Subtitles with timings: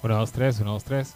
[0.00, 1.14] 1, 2, 3, 1, 2, 3.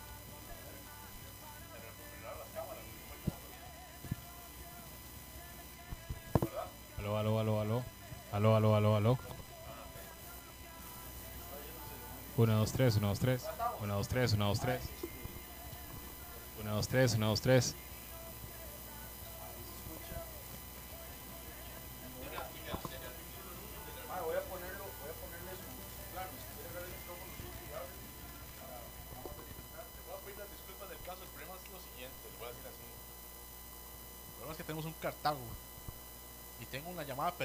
[6.99, 7.83] Aló, aló, aló, aló.
[8.33, 9.19] Aló, aló, aló, aló.
[12.37, 13.47] 1, 2, 3, 1, 2, 3.
[13.83, 14.81] 1, 2, 3, 1, 2, 3.
[16.61, 17.75] 1, 2, 3, 1, 2, 3.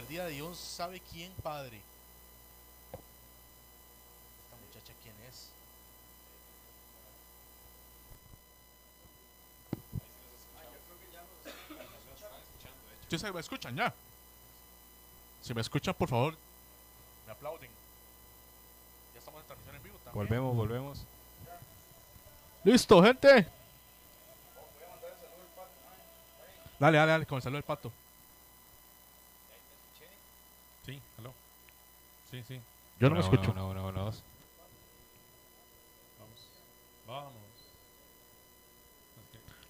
[0.07, 1.81] Perdida de Dios sabe quién, padre.
[4.45, 5.49] Esta muchacha quién es.
[13.09, 13.93] Sí, se me escuchan ya.
[15.41, 16.37] Si me escuchan, por favor,
[17.25, 17.69] me aplauden.
[19.13, 20.13] Ya estamos en transmisión en vivo también.
[20.13, 21.03] Volvemos, volvemos.
[22.63, 23.45] Listo, gente.
[26.79, 27.91] Dale, dale, dale, con el saludo del pato.
[30.87, 31.33] Sí, aló.
[32.31, 32.61] Sí, sí.
[32.97, 33.51] Yo no me escucho.
[33.51, 34.23] uno, uno, uno, dos.
[36.17, 36.49] Vamos.
[37.05, 37.33] Vamos.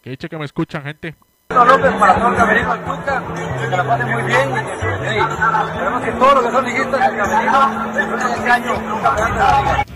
[0.04, 1.16] Que dice que me escuchan, gente.
[1.50, 3.24] López para todo el camerino del Tuca,
[3.68, 4.50] que la pasen muy bien.
[5.02, 9.40] Hey, esperemos que todos los que son liguistas del camerino disfruten este año campeón de
[9.40, 9.87] la liga.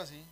[0.00, 0.24] Ahora sí.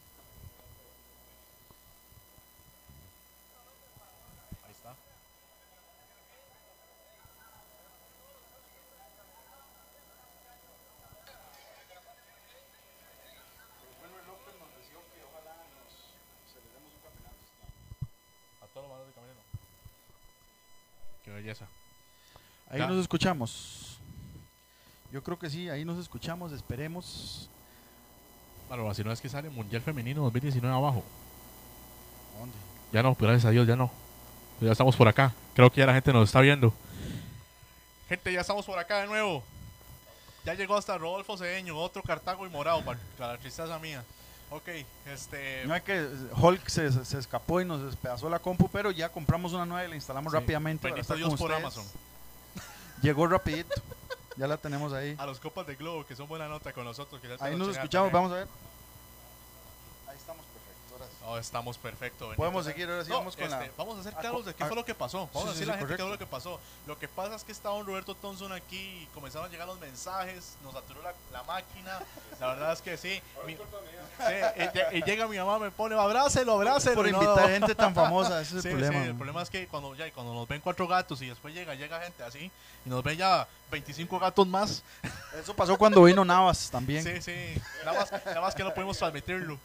[4.64, 4.94] Ahí está.
[18.62, 19.40] A todos los manos de camerino.
[21.24, 21.66] Qué belleza.
[22.70, 22.86] Ahí Ya.
[22.86, 23.98] nos escuchamos.
[25.12, 27.48] Yo creo que sí, ahí nos escuchamos, esperemos.
[28.68, 31.02] Bueno, si no es que sale Mundial Femenino 2019 abajo.
[32.38, 32.54] ¿Dónde?
[32.92, 33.90] Ya no, gracias a Dios, ya no.
[34.60, 35.32] Ya estamos por acá.
[35.54, 36.72] Creo que ya la gente nos está viendo.
[38.08, 39.42] Gente, ya estamos por acá de nuevo.
[40.44, 44.02] Ya llegó hasta Rodolfo Cedeño, otro Cartago y morado, para la tristeza mía.
[44.50, 44.68] Ok,
[45.06, 45.64] este.
[45.66, 46.08] No es que
[46.40, 49.88] Hulk se, se escapó y nos despedazó la compu, pero ya compramos una nueva y
[49.90, 50.88] la instalamos Sí, rápidamente.
[50.90, 51.62] Bendito Dios con por ustedes.
[51.64, 51.84] Amazon.
[53.02, 53.74] Llegó rapidito.
[54.38, 55.14] ya la tenemos ahí.
[55.18, 57.20] A los copas de Globo, que son buena nota con nosotros.
[57.20, 58.12] que ya Ahí nos escuchamos, también.
[58.12, 58.48] vamos a ver.
[61.36, 61.38] Estamos sí.
[61.38, 62.32] Oh, estamos perfecto.
[62.36, 63.72] Podemos seguir, ahora sí No, vamos con este, la...
[63.76, 65.28] Vamos a hacer Ah, claros de qué fue lo que pasó.
[65.34, 66.60] Vamos sí, a sí, decirle a sí, la gente qué fue lo que pasó.
[66.86, 69.78] Lo que pasa es que estaba un Roberto Thompson aquí y comenzaron a llegar los
[69.78, 71.98] mensajes, nos saturó la, la máquina.
[72.40, 73.20] La verdad es que sí.
[73.46, 76.94] Mi- sí, y, y llega mi mamá, me pone, abrácelo, abrácelo.
[76.96, 79.02] Por no- invitar gente tan famosa, ese es Sí, el problema.
[79.02, 81.54] sí, el problema es que cuando, ya, y cuando nos ven cuatro gatos y después
[81.54, 82.50] llega, llega gente así
[82.84, 84.82] y nos ven ya 25 gatos más.
[85.38, 87.02] Eso pasó cuando vino Navas también.
[87.04, 87.60] Sí, sí.
[87.84, 89.58] Nada más, nada más que no podemos transmitirlo.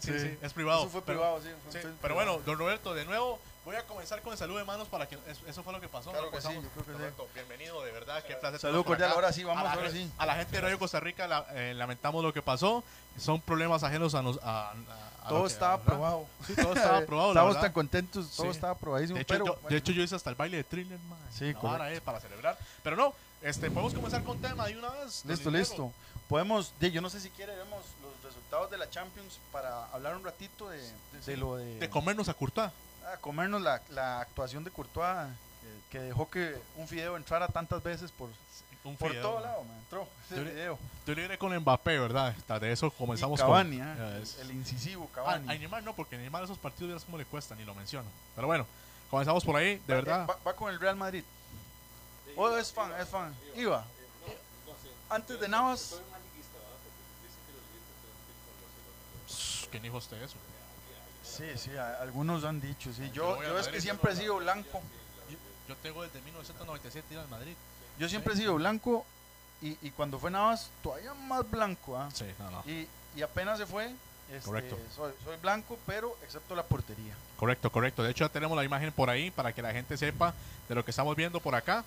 [0.00, 0.38] Sí, sí, Sí.
[0.42, 0.82] es privado.
[0.82, 1.48] Eso fue pero- privado, sí.
[1.70, 4.64] fue- Sí, pero bueno, don Roberto, de nuevo voy a comenzar con el saludo de
[4.64, 6.10] manos para que eso, fue lo que pasó.
[6.10, 6.30] Claro ¿no?
[6.32, 6.98] que sí, yo creo que sí.
[6.98, 8.60] Roberto, bienvenido, de verdad, qué placer.
[8.60, 10.08] Saludo cordial, ahora sí, vamos, a ahora sí.
[10.18, 12.84] A la gente de Radio Costa Rica la- eh, lamentamos lo que pasó.
[13.18, 14.38] Son problemas ajenos a nos.
[14.42, 16.26] A, a- Todo estaba aprobado.
[16.46, 17.28] Sí, todo estaba aprobado.
[17.30, 18.52] Estábamos tan contentos, todo Sí.
[18.52, 19.16] estaba aprobadísimo.
[19.16, 21.18] De hecho, pero, yo, de bueno, hecho, yo hice hasta el baile de thriller, man.
[21.36, 22.56] Sí, eh, para celebrar.
[22.84, 25.24] Pero no, este, podemos comenzar con tema de una vez.
[25.24, 25.92] listo, listo.
[26.28, 27.84] Podemos, yo no sé si quiere, vemos
[28.56, 30.80] resultados de la Champions para hablar un ratito de,
[31.26, 32.70] de lo de, De comernos a Courtois.
[33.04, 35.28] ah, comernos la, la actuación de Courtois,
[35.90, 38.30] que, que dejó que un fideo entrara tantas veces por,
[38.84, 39.42] Un por fideo, todo man.
[39.42, 40.78] lado, man, entró ese Yo.
[41.06, 42.34] Yo libre con Mbappé, ¿verdad?
[42.36, 43.86] Hasta de eso comenzamos y Cavani, con.
[43.88, 45.50] ah, Ya el, incisivo Ah, Cavani.
[45.50, 48.08] a Neymar no, porque Neymar esos partidos ya cómo le cuesta, ni lo menciono.
[48.34, 48.66] Pero bueno,
[49.10, 50.26] comenzamos por ahí, de Va- verdad.
[50.28, 51.24] Va, va con el Real Madrid.
[52.36, 53.34] Oh, es fan, es fan.
[53.54, 53.84] Iba.
[55.08, 56.00] Antes de Navas,
[59.76, 60.36] ¿Quién dijo usted eso?
[61.22, 63.10] sí, sí, a- algunos han dicho, sí.
[63.12, 64.80] Yo Yo, voy a yo es Madrid, que siempre he sido blanco.
[65.68, 67.54] Yo tengo desde 1997 ir al Madrid.
[67.98, 69.04] Yo siempre he sido blanco
[69.60, 71.96] y, y cuando fue Navas, todavía más blanco.
[71.98, 72.08] ¿ah?
[72.14, 72.62] Sí, no, no.
[72.66, 73.92] Y, y apenas se fue,
[74.32, 74.78] este, Correcto.
[74.94, 77.14] Soy, soy blanco, pero excepto la portería.
[77.36, 78.02] Correcto, correcto.
[78.02, 80.32] De hecho, ya tenemos la imagen por ahí para que la gente sepa
[80.68, 81.84] de lo que estamos viendo por acá.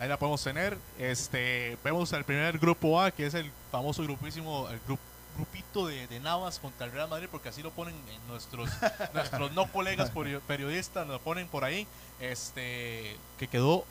[0.00, 0.76] Ahí la podemos tener.
[0.98, 4.98] Este, vemos el primer grupo A, que es el famoso grupísimo, el gru-
[5.36, 8.70] grupito de, de Navas contra el Real Madrid, porque así lo ponen en nuestros,
[9.14, 11.86] nuestros no colegas peri- periodistas, lo ponen por ahí.
[12.20, 13.84] Este, que quedó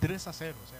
[0.00, 0.78] 3 a 0, o sea,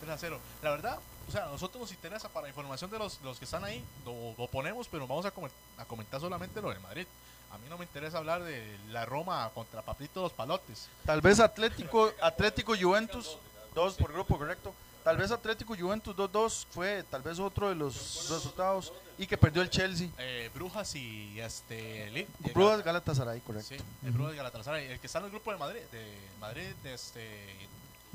[0.00, 0.38] 3 a 0.
[0.62, 0.98] La verdad,
[1.28, 4.46] o sea, a nosotros nos interesa para información de los, los que están ahí, lo,
[4.48, 7.06] ponemos, pero vamos a, comen- a comentar solamente lo del Madrid.
[7.52, 10.88] A mí no me interesa hablar de la Roma contra Papito los Palotes.
[11.04, 13.36] Tal vez Atlético, Atlético Juventus,
[13.74, 14.72] dos por grupo, correcto.
[15.04, 19.62] Tal vez Atlético Juventus 2-2 fue tal vez otro de los resultados y que perdió
[19.62, 20.08] el Chelsea.
[20.18, 22.26] Eh, Brujas y este...
[22.54, 23.68] Brujas Galatasaray, correcto.
[23.74, 24.86] Sí, el Brujas y Galatasaray.
[24.92, 27.68] El que está en el grupo de Madrid, de Madrid, de este...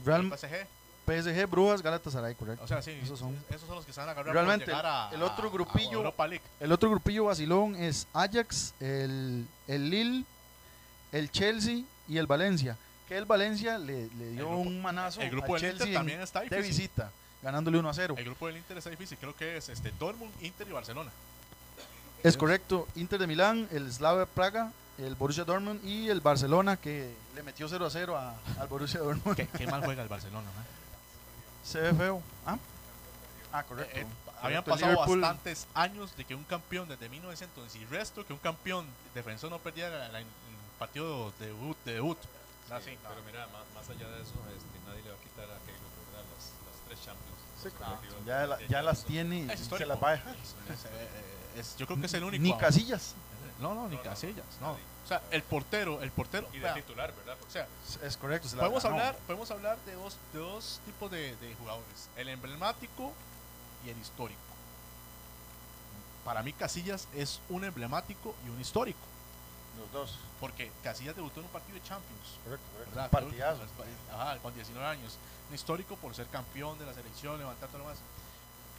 [0.04, 0.68] Real PSG.
[1.08, 2.64] PSG, Brujas, Galatasaray, correcto.
[2.64, 3.36] O sea, sí, Esos son.
[3.50, 5.94] esos son los que se van a agarrar Realmente, por llegar a, el otro grupillo-
[6.00, 6.44] Europa League.
[6.60, 10.24] El otro grupillo vacilón es Ajax, el, el Lille,
[11.12, 12.78] el Chelsea y el Valencia.
[13.08, 15.88] Que el Valencia le, le dio grupo- un manazo el grupo al del Inter Chelsea
[15.88, 16.68] en- también está de difícil.
[16.72, 17.12] visita,
[17.44, 18.16] ganándole 1 a 0.
[18.18, 21.12] El grupo del Inter está difícil, creo que es este Dortmund, Inter y Barcelona.
[22.24, 27.14] Es correcto, Inter de Milán, el Slavia Praga, el Borussia Dortmund y el Barcelona que
[27.36, 29.36] le metió 0 a 0 a- al Borussia Dortmund.
[29.38, 31.70] ¿Qué, qué mal juega el Barcelona, ¿no?
[31.70, 32.22] Se ve feo.
[32.46, 32.58] Ah,
[33.54, 33.96] ah correcto.
[33.98, 34.06] Eh, eh,
[34.42, 38.40] habían Correcto, pasado bastantes años de que un campeón desde 1900 y resto que un
[38.40, 40.26] campeón defensor no perdiera el
[40.80, 41.78] partido de debut.
[41.86, 42.18] De debut.
[42.72, 43.10] Ah, sí, no.
[43.10, 45.92] Pero mira, más, más allá de eso, este, nadie le va a quitar a Keylor,
[46.12, 46.26] ¿verdad?
[46.34, 47.40] Las, las tres Champions.
[47.62, 50.36] Sí, consecutivas Ya, la- ya las tiene y se las va a dejar.
[50.36, 52.44] Es- es- yo creo que es el único.
[52.44, 53.14] Ni casillas.
[53.60, 54.46] No, no, ni No, Casillas.
[54.60, 54.72] No.
[54.74, 56.50] O sea, el portero, el portero.
[56.52, 57.38] Y de vea, titular, ¿verdad?
[57.48, 57.66] o sea,
[58.04, 58.50] Es correcto.
[58.50, 58.96] se podemos ganó.
[58.98, 63.14] hablar, podemos hablar de dos, de dos tipos de, de jugadores: el emblemático
[63.86, 64.42] y el histórico.
[66.26, 69.00] Para mí, Casillas es un emblemático y un histórico.
[69.80, 70.18] Los dos.
[70.40, 72.40] Porque Casillas debutó en un partido de Champions.
[72.44, 72.96] Correcto, correcto.
[74.14, 75.18] Ajá, con 19 años.
[75.50, 77.98] Un histórico por ser campeón de la selección, levantar todo lo más.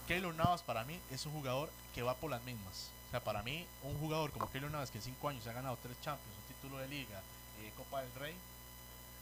[0.09, 2.91] Keylor Navas para mí es un jugador que va por las mismas.
[3.09, 5.79] O sea, para mí, un jugador como Keylor Navas que en 5 años ha ganado
[5.83, 7.21] 3 Champions, un título de liga,
[7.61, 8.35] eh, Copa del Rey,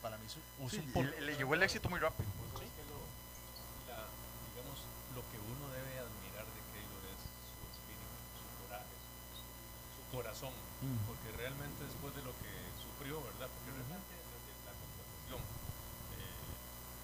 [0.02, 2.84] para mí es un, Sí, un le, le llevó el éxito muy rápido es que
[2.92, 3.00] lo,
[3.88, 4.08] la-
[4.52, 4.76] digamos,
[5.16, 8.92] lo que uno debe admirar de Keylor es su espíritu, su coraje,
[9.32, 10.54] su, corazón.
[10.82, 10.96] Mm.
[11.10, 13.48] Porque realmente después de lo que sufrió, ¿verdad?
[13.50, 15.40] Porque realmente desde la contratación
[16.14, 16.54] eh,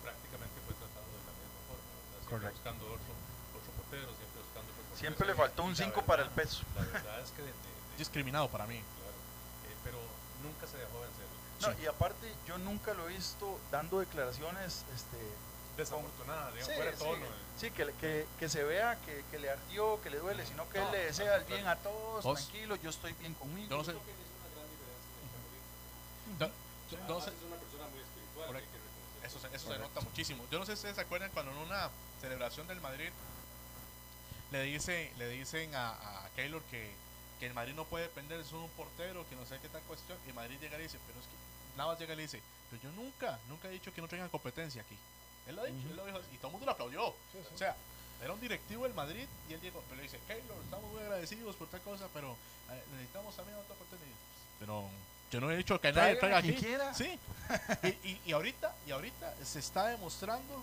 [0.03, 2.21] prácticamente fue tratado de la misma forma, ¿verdad?
[2.21, 2.57] Siempre Correcto.
[2.57, 3.13] buscando otro,
[3.59, 5.01] otro portero, siempre buscando otro portero.
[5.01, 6.63] Siempre le faltó un la 5 para el peso.
[6.77, 8.79] La verdad es que de- de- de- discriminado para mí.
[8.81, 9.19] claro,
[9.69, 9.99] eh, pero
[10.45, 11.27] nunca se dejó vencer.
[11.61, 11.83] No, Sí.
[11.85, 15.19] y aparte, yo nunca lo he visto dando declaraciones este,
[15.77, 17.25] Desafortunada, digamos, Sí, fuera de sí, tono.
[17.27, 17.29] eh.
[17.59, 20.69] sí, que, le- que, que se vea que, que le ardió, que le duele, sino
[20.69, 23.69] que él le desea el bien a todos, tranquilo, yo estoy bien conmigo.
[23.71, 23.93] Yo no sé.
[26.91, 28.47] Yo no sé- Es una persona muy espiritual.
[28.47, 28.71] Correcto.
[28.73, 29.27] que que.
[29.27, 30.45] Eso, se- eso se nota muchísimo.
[30.51, 33.11] Yo no sé si ustedes se acuerdan cuando en una celebración del Madrid
[34.51, 35.91] le dice, le dicen a,
[36.25, 36.93] a Keylor que,
[37.39, 40.19] que el Madrid no puede depender de un portero, que no sé qué tal cuestión.
[40.27, 42.23] Y el Madrid llega y le dice, pero es que nada más llega y le
[42.23, 44.97] dice, pero yo nunca, nunca he dicho que no tengan competencia aquí.
[45.47, 47.07] Él lo ha dicho, él lo dijo, y todo el mundo lo aplaudió.
[47.09, 47.75] O sea,
[48.23, 51.57] era un directivo del Madrid y él dijo, pero le dice, Keylor, estamos muy agradecidos
[51.57, 52.37] por tal cosa, pero
[52.71, 54.17] eh, necesitamos también otra oportunidad.
[54.59, 54.89] Pero
[55.31, 56.55] yo no he dicho que nadie traiga aquí.
[56.55, 56.93] quiera.
[56.95, 57.19] Sí.
[57.83, 60.63] y, y, y ahorita, y ahorita se está demostrando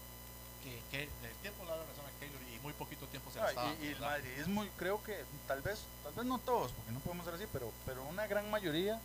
[0.64, 3.40] que, que el tiempo le da la razón a Keylor y muy poquito tiempo se
[3.40, 6.72] la Ah, está y, y el madridismo, creo que tal vez, tal vez no todos,
[6.74, 9.00] porque no podemos ser así, pero, pero una gran mayoría,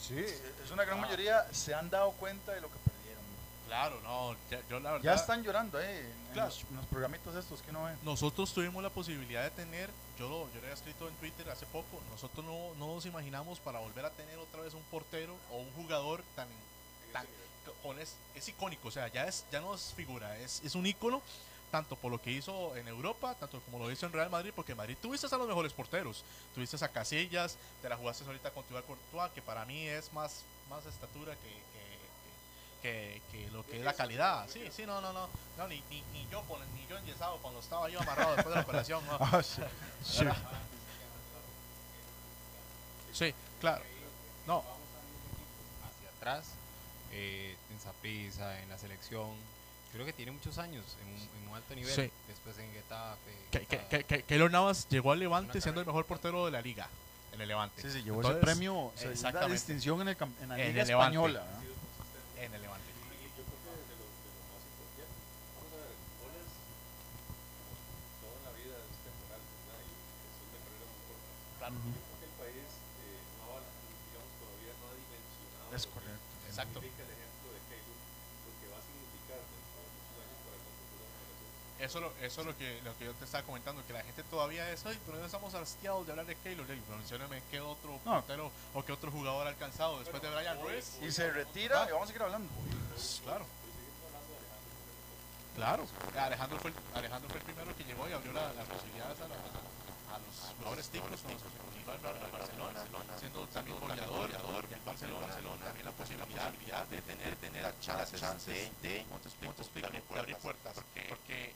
[0.00, 1.02] sí, es una gran Ah.
[1.02, 2.74] mayoría, se han dado cuenta de lo que.
[3.70, 5.04] Claro, no, ya- yo la verdad.
[5.04, 6.48] Ya están llorando, eh, en, Claro.
[6.48, 7.96] los, en los programitos estos que no ven.
[8.02, 11.66] Nosotros tuvimos la posibilidad de tener, yo lo, yo lo había escrito en Twitter hace
[11.66, 15.58] poco, nosotros no, no nos imaginamos para volver a tener otra vez un portero o
[15.58, 16.48] un jugador tan,
[17.12, 17.24] tan
[18.34, 21.22] es icónico, o sea, ya es ya no es figura, es, es un ícono
[21.70, 24.72] tanto por lo que hizo en Europa, tanto como lo hizo en Real Madrid, porque
[24.72, 26.24] en Madrid tuviste a los mejores porteros,
[26.54, 30.42] tuviste a Casillas, te la jugaste ahorita con Thibaut Courtois, que para mí es más,
[30.68, 31.69] más estatura que,
[32.82, 34.46] que, que, lo que es la calidad.
[34.48, 37.60] Sí, sí, no, no, no, no ni, ni, ni yo con, ni yo enyesado cuando
[37.60, 39.16] estaba yo amarrado después de la operación, no.
[39.20, 39.62] Ah, sí.
[40.02, 40.24] Sí.
[43.12, 43.82] Sí, claro.
[44.46, 44.58] No,
[45.84, 46.44] hacia atrás,
[47.12, 49.30] eh, en Saprissa, en la selección.
[49.92, 51.92] Creo que tiene muchos años en un, en un alto nivel.
[51.92, 52.10] Sí.
[52.28, 53.32] Después en Getafe.
[53.50, 56.60] que, que, que, que Keylor Navas llegó al Levante siendo el mejor portero de la
[56.62, 56.88] liga,
[57.32, 57.82] en el Levante.
[57.82, 59.52] Sí, sí, llevó Entonces, premio, se- la exactamente.
[59.54, 60.90] distinción en, el, en la En Liga el.
[60.90, 61.44] Española.
[61.52, 61.59] ¿no?
[62.40, 62.90] En el Levante.
[75.70, 77.29] Es temporal, ¿verdad?
[81.80, 84.22] Eso, lo- eso es lo que, lo que yo te estaba comentando, que la gente
[84.24, 86.66] todavía es, ay, pero no estamos hastiados de hablar de Keylor.
[86.66, 88.14] Le digo, pero mencióname qué otro No.
[88.16, 90.98] portero o qué otro jugador ha alcanzado después de Brian Ruiz.
[91.00, 92.48] Y se retira y vamos a seguir hablando.
[93.24, 93.46] Claro.
[95.56, 99.18] Claro, Alejandro fue, el, Alejandro fue el primero que llegó y abrió la- las posibilidades
[99.20, 99.34] a, la-
[100.14, 101.10] a los jugadores ticos
[101.86, 108.20] Bar- Barcelona, siendo también goleador, y Barcelona, Barcelona también la posibilidad de tener, tener chances,
[108.20, 109.28] chances de, ¿cómo te
[109.62, 109.90] explico?
[109.90, 110.74] de abrir puertas,
[111.08, 111.52] porque,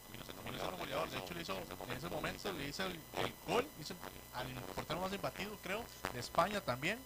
[0.73, 3.95] goleador, de hecho le hizo, en ese momento le hizo el, el gol, hizo
[4.35, 6.99] al portero más imbatido creo, de España también,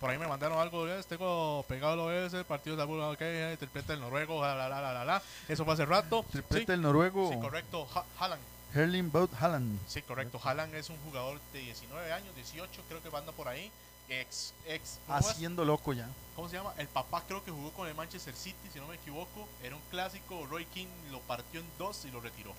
[0.00, 3.56] por ahí me mandaron algo, "Eh, tengo pegado lo ese, partidos de alguna, ok, eh,
[3.58, 5.22] triplete el noruego, la, la, la, la, la, la".
[5.48, 6.24] Eso fue hace rato.
[6.30, 7.86] Triplete Sí, el noruego sí, correcto.
[7.94, 8.42] Ha- Haaland.
[8.72, 9.78] Herling Bout Haaland.
[9.88, 10.40] Sí, correcto.
[10.42, 13.70] Haaland es un jugador de 19 años, 18, creo que anda por ahí.
[14.08, 15.26] Ex, ex, ¿cómo, es?
[15.26, 16.08] Haciendo loco ya.
[16.34, 16.72] ¿Cómo se llama?
[16.78, 19.46] El papá creo que jugó con el Manchester City, si no me equivoco.
[19.62, 20.46] Era un clásico.
[20.46, 22.52] Roy King lo partió en dos y lo retiró.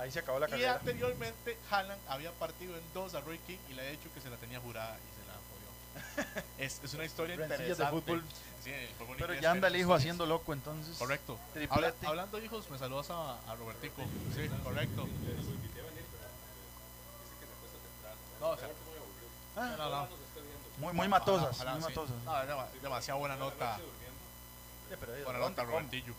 [0.00, 0.74] Ahí se acabó la Y carrera.
[0.76, 4.30] anteriormente Haaland había partido en dos a Roy King y le había dicho que se
[4.30, 6.42] la tenía jurada y se la jodió.
[6.58, 8.00] es, es una historia Rencillas de interesante.
[8.00, 8.24] fútbol.
[8.64, 10.96] Sí, fútbol Pero ya anda el hijo haciendo loco entonces.
[10.96, 11.38] Correcto.
[11.68, 14.02] Habla- hablando de hijos, me saludas a, a Robertico.
[14.34, 15.06] Sí, correcto.
[18.40, 18.68] No, o sea,
[19.56, 20.08] Ah, no, no.
[20.78, 21.50] muy, muy matosas.
[21.56, 21.88] Ojalá, muy sí.
[21.88, 22.16] matosas.
[22.48, 23.76] Dema- demasiado buena nota.
[23.76, 25.64] Sí, Buena ¿dónde, nota?
[25.64, 26.14] Robertillo.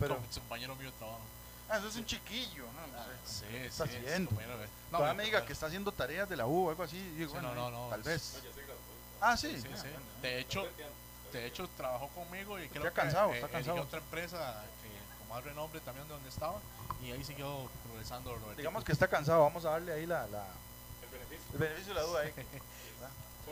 [0.00, 1.20] Pero- compañero mío de trabajo.
[1.70, 2.64] Ah, eso es un chiquillo.
[2.64, 2.78] ¿no?
[3.26, 4.30] Sí, ¿Qué está sí, haciendo?
[4.30, 6.96] de- No, me diga que está haciendo tareas de la U o algo así.
[7.10, 8.42] digo, Sí, bueno, no, no, no, Tal es- vez.
[9.20, 9.60] Ah, sí.
[9.60, 9.82] Sí, ah, sí.
[9.88, 10.00] bueno.
[10.22, 10.66] De hecho,
[11.32, 13.82] de hecho trabajó conmigo y creo Está que cansado, eh, está eligió cansado.
[13.86, 16.58] otra empresa eh, con más renombre también de donde estaba
[17.02, 18.38] y ahí siguió progresando.
[18.56, 19.42] Digamos que está cansado.
[19.42, 20.46] Vamos a darle ahí la, la-
[21.52, 22.20] el beneficio de la duda.
[22.22, 22.32] Ahí.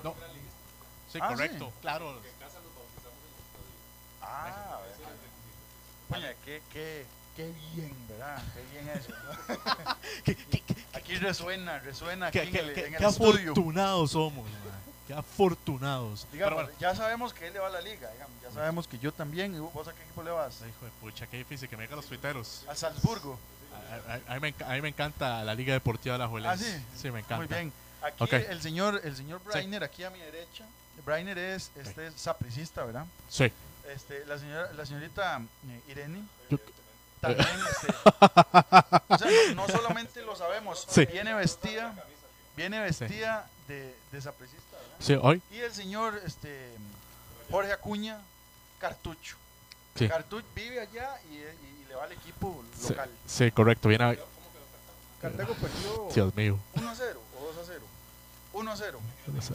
[0.04, 0.14] No.
[1.11, 1.73] Sí, Ah, correcto, sí.
[1.80, 2.20] claro.
[4.20, 4.78] Ah,
[6.11, 7.06] Coño, qué, qué,
[7.37, 8.43] qué bien, ¿verdad?
[8.55, 9.12] Qué bien eso.
[10.25, 13.11] ¿Qué, qué, qué, Aquí resuena, resuena aquí qué, en qué- el, qué- en qué el
[13.11, 13.52] estudio.
[13.52, 14.76] afortunados somos, man.
[15.07, 16.26] Qué afortunados.
[16.33, 18.99] Digamos, bueno, ya sabemos que él le va a la liga, digamos, ya sabemos que
[18.99, 19.55] yo también.
[19.55, 20.57] ¿Y ¿Vos a qué equipo le vas?
[20.69, 22.64] hijo de pucha, qué difícil que me digan los tuiteros.
[22.69, 23.38] A Salzburgo.
[24.09, 26.50] A, a- a mí me, enca- a mí me encanta la Liga Deportiva de la
[26.50, 26.64] Ah, sí.
[26.97, 27.37] Sí, me encanta.
[27.37, 27.73] Muy bien.
[28.02, 30.64] Aquí el señor, el señor Brainer, aquí a mi derecha.
[31.05, 33.05] Brainer es este sapricista, ¿verdad?
[33.28, 33.52] Sí.
[33.95, 36.23] Este, la señora, la señorita eh, Irene.
[36.50, 36.59] Yo-
[37.20, 37.92] También, este,
[39.08, 41.06] o sea, no, no solamente lo sabemos, Sí.
[41.06, 41.94] viene vestida,
[42.56, 44.96] viene vestida de, de sapricista, ¿verdad?
[45.00, 45.42] Sí, hoy.
[45.50, 46.70] Y el señor, este,
[47.50, 48.18] Jorge Acuña,
[48.78, 49.37] cartucho.
[49.96, 50.08] Sí.
[50.08, 53.11] Cartucho vive allá y, y- y le va al equipo local.
[53.26, 53.88] sí, correcto.
[53.88, 54.16] Viene a-
[55.23, 56.58] Cartago perdió Dios mío.
[56.75, 57.80] 1 a 0 o 2 a 0.
[58.52, 59.00] 1 a 0.
[59.28, 59.54] No sé.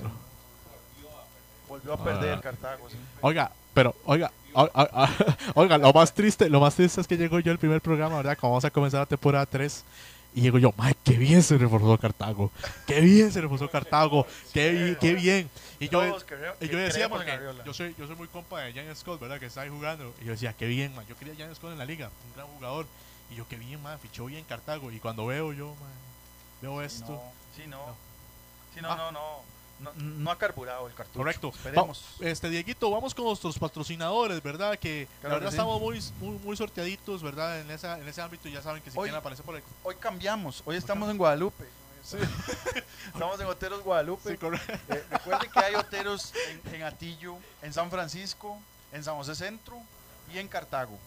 [1.67, 2.41] Volvió a perder Ah.
[2.41, 2.97] Cartago, sí.
[3.21, 5.07] Oiga, pero, oiga, o- o- o-
[5.61, 8.37] oiga, lo más triste, lo más triste es que llegó yo el primer programa, ¿verdad?
[8.37, 9.83] Como vamos a comenzar la temporada 3.
[10.33, 12.51] Y llego yo, ¡ay, qué bien se reforzó Cartago!
[12.87, 14.25] ¡Qué bien se reforzó Cartago!
[14.53, 15.49] ¡Qué bien, qué bien!
[15.77, 16.01] Y yo,
[16.61, 19.39] y yo decía, porque yo soy, yo soy muy compa de Jan Scott, ¿verdad?
[19.41, 20.13] Que está ahí jugando.
[20.21, 21.05] Y yo decía, qué bien, man.
[21.09, 22.85] Yo quería a Jan Scott en la liga, un gran jugador.
[23.29, 23.99] Y yo, qué bien, man.
[23.99, 24.89] Fichó bien Cartago.
[24.93, 25.91] Y cuando veo yo, man,
[26.61, 27.11] veo esto.
[27.11, 27.21] No,
[27.57, 27.77] sí, no.
[27.87, 27.95] No.
[28.73, 28.95] Sí, no, Ah.
[28.95, 29.19] no, no.
[29.81, 31.17] No, no ha carburado el cartucho.
[31.19, 31.50] Correcto.
[31.50, 32.05] Esperemos.
[32.21, 34.77] Va- este Dieguito, vamos con nuestros patrocinadores, ¿verdad?
[34.77, 35.55] Que Claro la verdad que sí.
[35.57, 37.59] estamos muy, muy, muy sorteaditos, ¿verdad?
[37.61, 39.63] En, esa, en ese ámbito ya saben que si Hoy- quieren aparecer por el...
[39.83, 40.61] Hoy cambiamos.
[40.65, 41.65] Hoy estamos en Guadalupe.
[43.13, 44.31] Estamos en Hoteros Guadalupe.
[44.38, 44.45] Sí.
[44.89, 48.59] Eh, recuerden que hay hoteros en, en Atillo, en San Francisco,
[48.91, 49.77] en San José Centro
[50.33, 50.97] y en Cartago.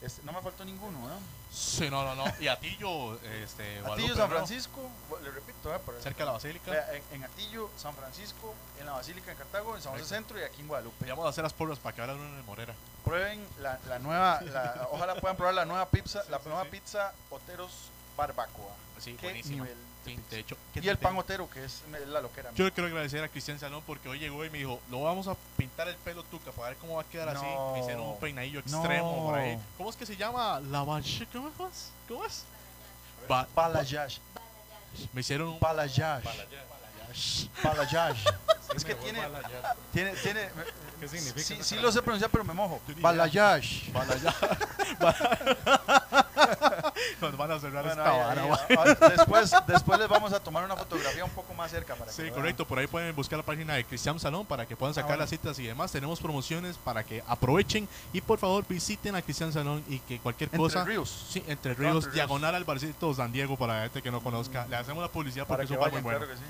[0.00, 1.18] Este, no me faltó ninguno, ¿verdad?
[1.54, 2.24] Sí, no, no, no.
[2.40, 3.80] Y Atillo, este...
[3.80, 4.28] Guadalupe, Atillo, San.
[4.30, 4.90] Francisco,
[5.22, 5.70] le repito.
[5.86, 6.70] Para- Cerca de la Basílica.
[6.70, 10.04] vea, en, en Atillo, San Francisco, en la Basílica en Cartago, en San José.
[10.04, 11.06] Centro y aquí en Guadalupe.
[11.08, 12.74] Vamos a hacer las porras para que hablen uno en Morera.
[13.04, 17.70] Prueben la, la nueva, la- ojalá puedan probar la nueva pizza, la nueva pizza Oteros
[18.16, 18.72] Barbacoa.
[18.98, 19.64] Sí, Qué buenísimo.
[19.64, 19.78] nivel.
[20.04, 20.56] Sí, de hecho...
[20.72, 22.50] ¿qué Y el te- pan otero, que es la loquera.
[22.54, 25.26] Yo le quiero agradecer a Cristian Salón porque hoy llegó y me dijo, lo vamos
[25.28, 27.46] a pintar el pelo tuca para ver cómo va a quedar así.
[27.72, 28.78] Me hicieron un peinadillo No.
[28.78, 29.58] extremo por ahí.
[29.78, 30.60] ¿Cómo es que se llama?
[30.60, 31.22] La ¿Cómo es?
[32.08, 32.44] ¿Cómo es?
[33.28, 34.20] Ba- Balayage.
[35.12, 36.28] me hicieron un Balayage.
[37.62, 38.24] Balayage.
[38.74, 39.20] Es que tiene,
[39.92, 40.48] tiene, tiene,
[40.98, 41.46] ¿Qué significa?
[41.46, 42.80] sí, sí lo sé pronunciar, pero me mojo.
[42.88, 43.92] Ni Balayage.
[47.20, 48.58] Nos van a cerrar Bueno, esta ahí- vara, ahí- ma.
[48.76, 52.16] ahora- después, después les vamos a tomar una fotografía un poco más cerca para que
[52.16, 52.34] Sí, vean.
[52.34, 52.66] correcto.
[52.66, 55.22] Por ahí pueden buscar la página de Cristian Salón para que puedan sacar bueno.
[55.22, 55.92] las citas y demás.
[55.92, 60.48] Tenemos promociones para que aprovechen y por favor visiten a Cristian Salón y que cualquier
[60.48, 60.84] Entre cosa.
[60.84, 61.26] Ríos.
[61.30, 62.14] Sí, entre Entre ríos, Ríos.
[62.14, 64.66] diagonal al barcito San Diego para la gente que no conozca.
[64.66, 66.18] Le hacemos la publicidad Para porque que eso va muy bueno.
[66.18, 66.44] claro que sí.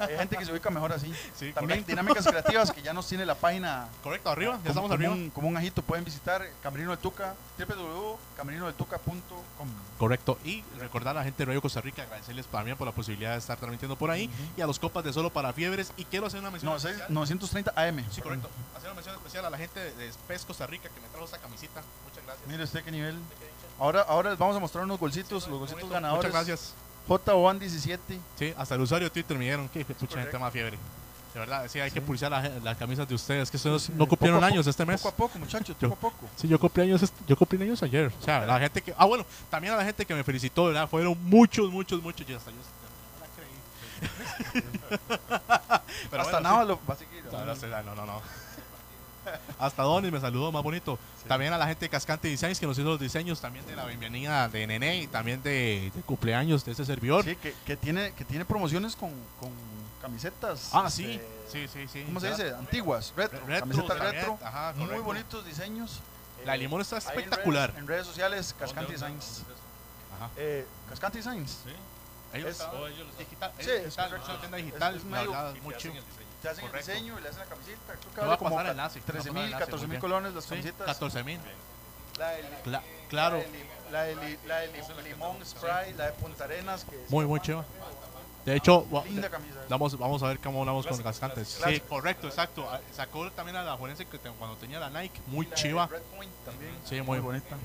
[0.00, 1.12] Hay gente que se ubica mejor así.
[1.34, 1.86] Sí, También correcto.
[1.88, 5.12] Dinámicas Creativas, que ya nos tiene la página Correcto, arriba, ya como, estamos como arriba.
[5.12, 5.82] un, como un ajito.
[5.82, 9.68] Pueden visitar Camerino del Tuca, www.camerinodeltuca.com.
[9.98, 10.38] Correcto.
[10.44, 13.38] Y recordar a la gente de Radio Costa Rica, agradecerles también por la posibilidad de
[13.38, 14.30] estar transmitiendo por ahí.
[14.56, 15.92] Y a los copas de Solo para Fiebres.
[15.96, 16.70] Y quiero hacer una mención.
[16.72, 17.00] No, especial.
[17.06, 18.04] seis- 930 AM.
[18.10, 18.48] Sí, correcto.
[18.76, 21.38] Hacer una mención especial a la gente de PES Costa Rica que me trajo esa
[21.38, 21.82] camisita.
[22.08, 22.46] Muchas gracias.
[22.48, 23.16] Mire usted qué nivel.
[23.78, 26.24] Ahora, ahora les vamos a mostrar unos golcitos, los golcitos ganadores.
[26.32, 26.74] Muchas gracias.
[27.08, 28.18] JOAN 17.
[28.38, 30.78] Sí, hasta el usuario de Twitter me dieron que mucha gente más fiebre.
[31.34, 34.38] De verdad, sí, hay que pulsar la- las camisas de ustedes, que ustedes no cumplieron
[34.38, 35.00] poco, años este mes.
[35.02, 36.28] Poco a poco, muchachos, poco a poco.
[36.36, 38.12] Sí, yo cumplí años, est- yo cumplí años ayer.
[38.20, 38.94] O sea, la gente que.
[38.96, 40.88] Ah, bueno, también a la gente que me felicitó, ¿verdad?
[40.88, 42.28] Fueron muchos, muchos, muchos.
[42.28, 44.62] Y hasta yo no la creí.
[46.10, 46.68] Pero Hasta bueno, nada sí.
[46.68, 47.24] lo va a seguir.
[47.32, 48.22] No, no, sé, no, no, no.
[49.58, 50.98] Hasta Donis me saludó, más bonito.
[51.28, 53.84] También a la gente de Cascante Designs que nos hizo los diseños, también de la
[53.86, 57.24] bienvenida de Nene y también de, de cumpleaños de ese servidor.
[57.24, 59.50] Sí, que, que tiene, que tiene promociones con, con
[60.02, 60.70] camisetas.
[60.72, 62.02] Ah, este, sí, sí, sí, sí.
[62.04, 62.54] ¿Cómo se dice?
[62.54, 63.40] Antiguas, retro.
[63.46, 64.38] Retro camisetas retro.
[64.44, 66.00] ajá, muy bonitos diseños.
[66.44, 67.70] La de Eh, limón está en espectacular.
[67.70, 69.42] redes- En redes, sociales, Cascante Designs.
[70.16, 70.30] Ajá.
[70.36, 71.58] Eh, Cascante Designs.
[72.34, 74.64] Ellos Es- estaban- Oh, ellos los- digital, Sí, es es digital, es una tienda Es-
[74.66, 75.94] digital, es medio- muy chido.
[76.44, 76.90] Te hacen Correcto.
[76.90, 77.80] el diseño y le hacen la camiseta.
[77.86, 79.26] Creo que Te voy vale a como pasar el enlace, te voy a 13 pasar
[79.28, 80.00] el mil, enlace, 14 muy mil bien.
[80.00, 80.86] colones las camisetas.
[80.86, 81.40] 14 mil.
[82.18, 84.66] La de, Cla- claro, la de li- la de li- la de
[85.02, 86.84] li- limón spray, la de Punta Arenas.
[86.84, 87.64] Que es muy, muy chido.
[88.44, 89.60] De hecho, wa- Linda camisa.
[89.70, 91.48] Vamos, vamos a ver cómo hablamos con Cascantes.
[91.48, 91.88] Sí, Clásico.
[91.88, 92.68] correcto, exacto.
[92.70, 95.56] Ah, Sacó también a la forense que te- cuando tenía la Nike, muy La de
[95.56, 95.86] chiva.
[95.86, 96.76] Red Point también.
[96.84, 97.56] Sí, muy, bonita.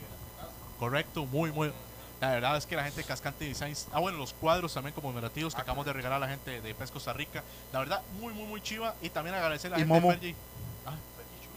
[0.79, 1.73] correcto, muy, muy.
[2.21, 5.53] La verdad es que la gente de Cascante Designs, ah bueno, los cuadros también conmemorativos
[5.53, 7.43] Ah, que acabamos de regalar a la gente de PES Costa Rica.
[7.71, 8.93] La verdad, muy, muy, muy chiva.
[9.01, 10.09] Y también agradecer a la Y gente Momo.
[10.11, 10.35] de Fergie.
[10.85, 10.93] Ah,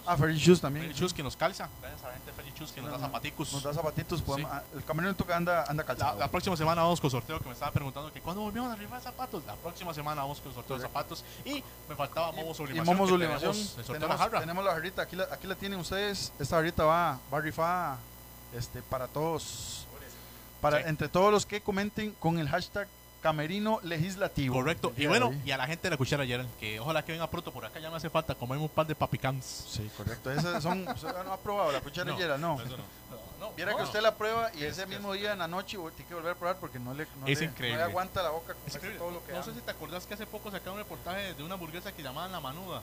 [0.05, 0.87] Ah, Ferry Shoes también.
[0.87, 1.69] Fergie Shoes que nos calza.
[1.81, 3.53] Gracias a la gente de Fergie Shoes que nos da zapaticos.
[3.53, 4.21] Nos da zapatitos.
[4.23, 6.19] podemos- ah, El en tu anda, anda calzado.
[6.19, 9.01] la próxima semana vamos con sorteo que me estaba preguntando que cuando volvemos a rifar
[9.01, 9.45] zapatos.
[9.47, 11.25] La próxima semana vamos con sorteo de zapatos.
[11.45, 12.87] Y me faltaba Momo y Sublimación.
[12.97, 13.53] Momo que Sublimación.
[13.53, 14.41] tenemos El sorteo de la Tenemos, jarra.
[14.41, 15.03] tenemos la jarrita.
[15.03, 16.33] Aquí la, aquí la tienen ustedes.
[16.39, 17.99] Esta jarrita va, va rifada
[18.57, 19.87] este, para todos.
[20.63, 20.85] Para, Sí.
[20.87, 22.89] Entre todos los que comenten con el hashtag
[23.21, 24.55] Camerino Legislativo.
[24.55, 24.93] Correcto.
[24.97, 27.53] Y bueno, y a la gente de la cuchara ayer, que ojalá que venga pronto
[27.53, 29.45] por acá, ya me hace falta comerme un par de papicams.
[29.45, 30.33] Sí, correcto.
[30.33, 30.85] Esas son,
[31.27, 32.61] no ha probado la cucharillera, no.
[32.61, 33.03] Eso no.
[33.39, 36.15] No, Viera que usted la prueba y ese mismo día en la noche tiene que
[36.15, 37.77] volver a probar porque no le, no Es le- increíble.
[37.79, 38.99] no le aguanta la boca increíble.
[39.01, 39.45] todo lo que no da.
[39.45, 42.31] sé si te acordás que hace poco sacaron un reportaje de una hamburguesa que llamaban
[42.31, 42.83] La Manuda,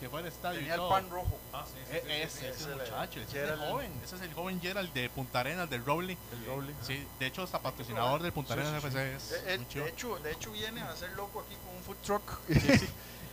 [0.00, 0.88] que fue al estadio Tenía y el todo.
[0.90, 1.38] pan rojo.
[1.52, 3.70] Ah, sí, sí, E- ese, sí, ese ese muchacho, ese es el Gerald.
[3.70, 6.16] joven, ese es el joven Gerald de Punta Arenas, del Roble.
[6.32, 6.74] El doble.
[6.82, 8.74] Sí, de hecho hasta patrocinador del Punta Arenas.
[8.84, 11.82] FC es Eh, eh, de, hecho, de hecho viene a ser loco aquí con un
[11.82, 12.38] food truck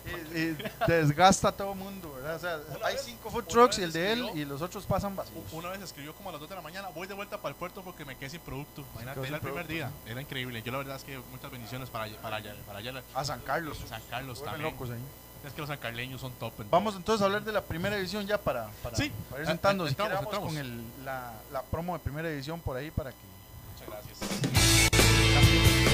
[0.06, 2.36] y, y desgasta a todo el mundo, ¿verdad?
[2.36, 4.86] O sea, hay vez- cinco food trucks y el de él escribió- y los otros
[4.86, 5.44] pasan vacíos.
[5.52, 7.56] Una vez escribió como a las 2 de la mañana, voy de vuelta para el
[7.56, 8.84] puerto porque me quedé sin producto.
[8.94, 10.62] Imagínate, era el primer día, era increíble.
[10.62, 13.40] Yo la verdad es que muchas bendiciones para allá, para allá, para allá A San
[13.42, 13.80] Carlos.
[13.90, 14.72] San Carlos también.
[14.72, 15.00] locos ahí.
[15.46, 16.54] Es que los sancarleños son top.
[16.62, 19.12] en Vamos entonces a hablar de la primera edición ya para, para, Sí.
[19.30, 19.88] para ir Eh, sentando.
[19.88, 19.94] Si
[20.42, 23.18] con el, la, la promo de primera edición por ahí para que...
[23.74, 24.20] Muchas gracias.
[25.20, 25.85] Listo,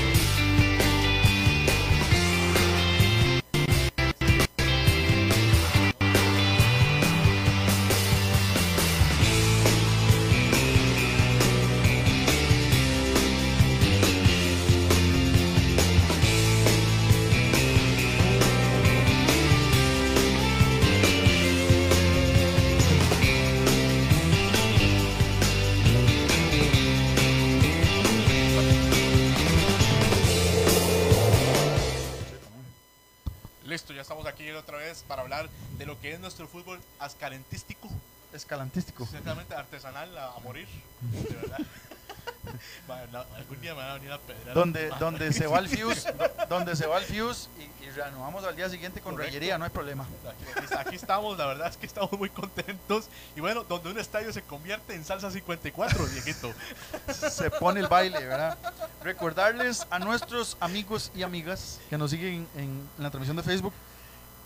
[35.08, 37.90] para hablar de lo que es nuestro fútbol ascalentístico,
[38.34, 39.04] Escalantístico.
[39.04, 40.68] exactamente artesanal a, a morir,
[41.02, 41.60] de verdad.
[43.38, 44.54] Algún día me van a venir a pedrear.
[44.54, 48.44] donde, donde se va el fuse, do- donde se va el fuse y, y reanudamos
[48.44, 49.30] al día siguiente con Correcto.
[49.32, 50.06] rayería, no hay problema.
[50.78, 53.08] Aquí estamos, la verdad es que estamos muy contentos.
[53.36, 56.54] Y bueno, donde un estadio se convierte en salsa 54, viejito.
[57.32, 58.58] Se pone el baile, ¿verdad?
[59.04, 63.74] Recordarles a nuestros amigos y amigas que nos siguen en, en la transmisión de Facebook,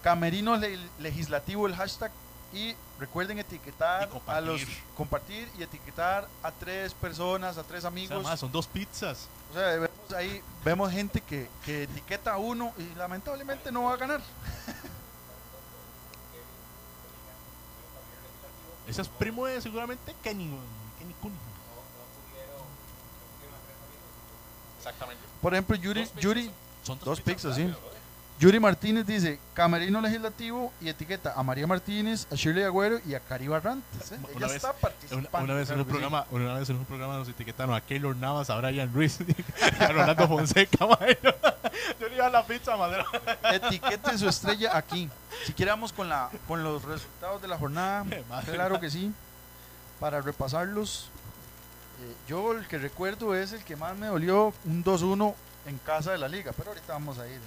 [0.05, 2.11] Camerino Le- Legislativo el hashtag
[2.53, 4.37] y recuerden etiquetar Y compartir.
[4.37, 4.61] a los
[4.95, 8.23] compartir y etiquetar a tres personas, a tres O sea, amigos.
[8.23, 9.27] más, son dos pizzas.
[9.49, 13.93] O sea, vemos ahí vemos gente que, que etiqueta a uno y lamentablemente no va
[13.93, 14.21] a ganar.
[18.87, 20.45] Ese es primo de seguramente Kenny.
[20.99, 21.49] Kenny Cunningham.
[24.77, 25.23] Exactamente.
[25.41, 26.45] Por ejemplo, Yuri, Dos Yuri
[26.83, 27.73] son- Son dos pizzas, sí.
[28.37, 33.21] Yuri Martínez dice, Camerino Legislativo y etiqueta a María Martínez, a Shirley Agüero y a
[33.21, 34.11] Cari Barrantes.
[34.11, 34.17] ¿eh?
[34.35, 35.45] Ella vez- está participando.
[35.45, 35.89] una vez en un sí.
[35.89, 39.19] programa, una vez en un programa nos etiquetaron a Keylor Navas, a Brian Ruiz,
[39.79, 40.77] y a Rolando Fonseca.
[41.99, 43.05] Yo le iba a la pizza, madre.
[43.53, 45.09] Etiqueten su estrella aquí.
[45.45, 48.05] Si queramos con, la, con los resultados de la jornada,
[48.45, 49.13] claro que sí.
[49.99, 51.09] Para repasarlos,
[52.01, 55.33] eh, yo el que recuerdo es el que más me dolió, un 2-1
[55.67, 57.39] en casa de la liga, pero ahorita vamos a ir.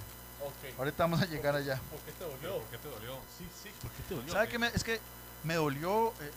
[0.77, 1.79] Ahorita vamos a llegar allá.
[1.89, 2.57] ¿Por qué te dolió?
[2.59, 3.13] ¿Por qué te dolió?
[3.37, 4.33] Sí, sí, ¿por qué te dolió?
[4.33, 4.59] ¿Sabe qué?
[4.59, 4.99] Me- es que
[5.43, 6.31] me dolió, eh,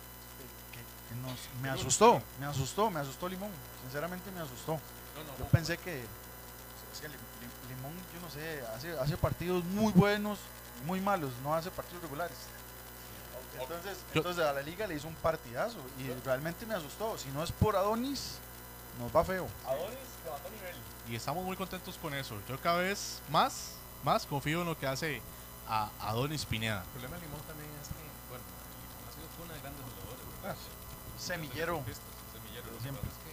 [0.73, 3.51] que, que nos- me asustó, me asustó, me asustó Limón.
[3.83, 4.73] Sinceramente me asustó.
[4.73, 7.01] No, no, Yo pensé que, es
[7.69, 10.39] Limón, yo no sé, hace, hace partidos muy buenos,
[10.87, 12.37] muy malos, no hace partidos regulares.
[13.61, 17.17] Entonces, Yo- entonces a la liga le hizo un partidazo y realmente me asustó.
[17.19, 18.39] Si no es por Adonis,
[18.99, 19.47] nos va feo.
[19.67, 20.77] Adonis levantó nivel.
[21.09, 22.37] Y estamos muy contentos con eso.
[22.49, 23.73] Yo cada vez más,
[24.05, 25.21] más confío en lo que hace
[25.69, 26.83] a Adonis Pineda.
[26.83, 28.45] El problema de Limón también es que, bueno,
[28.83, 30.57] Limón ha sido cuna de grandes jugadores, ¿verdad?
[31.19, 31.77] Semillero.
[31.79, 32.67] Un semillero.
[32.67, 33.03] Lo que Siempre.
[33.03, 33.33] pasa es que,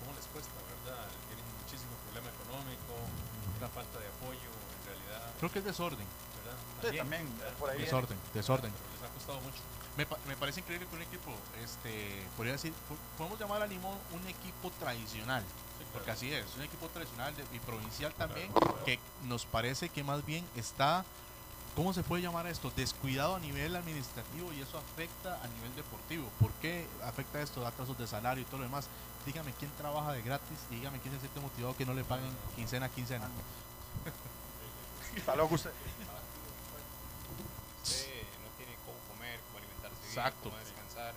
[0.00, 1.04] ¿cómo les cuesta, verdad?
[1.28, 2.92] Tienen muchísimo problema económico,
[3.60, 6.06] una falta de apoyo, en realidad, Creo que es desorden.
[6.40, 6.56] ¿verdad?
[6.90, 7.24] Sí, también,
[7.60, 7.76] por ahí.
[7.76, 7.90] viene.
[7.92, 8.72] Desorden, desorden.
[8.72, 9.60] Pero les ha costado mucho.
[9.96, 11.32] Me, pa- me parece increíble que un equipo,
[11.64, 15.42] este, podría decir, po- podemos llamar a Limón un equipo tradicional,
[15.96, 18.50] porque así es, un equipo tradicional de- y provincial también,
[18.84, 21.04] que nos parece que más bien está,
[21.74, 22.70] ¿cómo se puede llamar esto?
[22.76, 26.28] Descuidado a nivel administrativo y eso afecta a nivel deportivo.
[26.40, 27.66] ¿Por qué afecta esto?
[27.66, 28.88] Atrasos de salario y todo lo demás.
[29.24, 32.30] Dígame quién trabaja de gratis y dígame quién se siente motivado que no le paguen
[32.54, 33.26] quincena a quincena.
[35.16, 35.72] Está loco usted.
[37.82, 40.50] Usted no tiene cómo comer, cómo alimentarse Exacto.
[40.50, 41.14] bien, cómo descansar.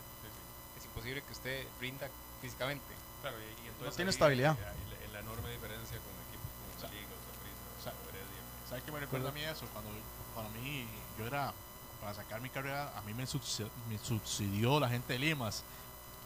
[0.78, 2.10] Es imposible que usted rinda
[2.42, 2.94] físicamente.
[3.22, 4.58] Claro, y, y entonces tiene ahí estabilidad.
[4.58, 8.42] hay la- la enorme diferencia con equipos como la Liga, Saprissa, Sa- Heredia.
[8.70, 9.66] ¿Sabes qué me recuerda a mí eso?
[9.74, 9.92] Cuando
[10.36, 11.54] para mí yo era,
[12.00, 15.64] para sacar mi carrera, a mí me, subsi- me subsidió la gente de Limas.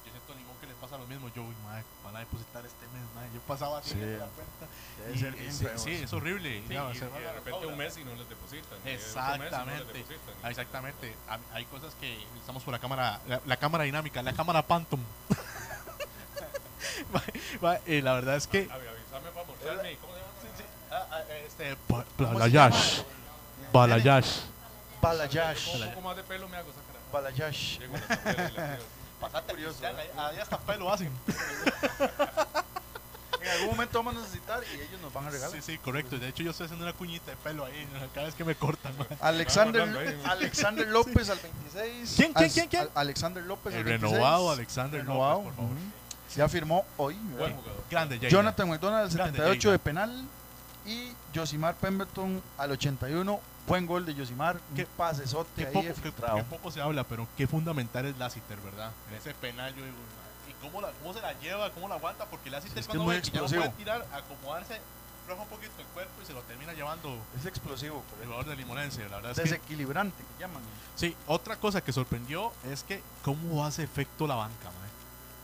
[0.06, 1.30] Yo siento a Limón que les pasa lo mismo.
[1.34, 3.30] Yo, uy, madre, van a depositar este mes, madre.
[3.34, 3.96] Yo pasaba así Sí.
[3.96, 4.68] viendo la cuenta.
[5.00, 6.62] Debe y- ser y bien sí, es horrible.
[6.68, 8.78] Sí, Ya, y, se y de repente un mes y no les depositan.
[8.78, 10.52] y no les Exactamente, depositan.
[10.52, 11.16] exactamente.
[11.30, 15.00] A- Hay cosas que estamos por la cámara, la, la cámara dinámica, la cámara Phantom.
[17.16, 17.24] Va-
[17.64, 19.98] va, eh, la verdad es que A ver, avísame para mostrarme.
[19.98, 21.20] ¿Cómo se llama?
[21.48, 23.02] este ba- ¿Cómo se Balayash,
[23.72, 24.38] Balayash.
[25.02, 25.72] Balayash.
[25.72, 27.02] Con un poco más de pelo me hago sacar.
[27.12, 27.80] Balayash.
[29.22, 29.80] Bastante curioso.
[29.86, 30.12] ¿eh?
[30.18, 31.12] Ahí hasta pelo hacen.
[33.42, 35.52] En algún momento vamos a necesitar y ellos nos van a regalar.
[35.52, 36.18] Sí, sí, correcto.
[36.18, 38.98] De hecho, yo estoy haciendo una cuñita de pelo ahí cada vez que me cortan.
[38.98, 39.06] man.
[39.20, 40.18] Alexander.
[40.24, 42.14] Alexander López al 26.
[42.16, 42.82] ¿Quién, quién, quién, quién?
[42.84, 44.12] Al- Alexander López El al 26.
[44.14, 45.72] renovado Alexander Renovado, López, por favor.
[45.72, 45.84] ujú.
[46.36, 47.16] Ya firmó hoy.
[47.38, 47.84] Buen jugador.
[47.90, 48.20] Grande.
[48.20, 49.72] Jonathan McDonald al Grande, 78 Jayla.
[49.72, 50.26] de penal.
[50.86, 53.40] Y Josimar Pemberton al 81.
[53.68, 54.60] Buen gol de Josimar.
[54.76, 58.60] Qué- pasesote Qué ahí poco, qué- qué poco se habla, pero qué fundamental es Lassiter,
[58.60, 58.92] ¿verdad?
[59.10, 59.96] En ese penal yo digo,
[60.50, 61.70] ¿y cómo, la, cómo se la lleva?
[61.72, 62.26] ¿Cómo la aguanta?
[62.26, 64.82] Porque Lassiter Sí, es que cuando es muy ve que ya no puede tirar, acomodarse,
[65.30, 68.04] roja un poquito el cuerpo y se lo termina llevando Es explosivo.
[68.20, 69.08] el jugador de Limonense.
[69.08, 70.62] La verdad es que Desequilibrante que llaman.
[70.96, 74.90] Sí, otra cosa que sorprendió es que cómo hace efecto la banca, mae.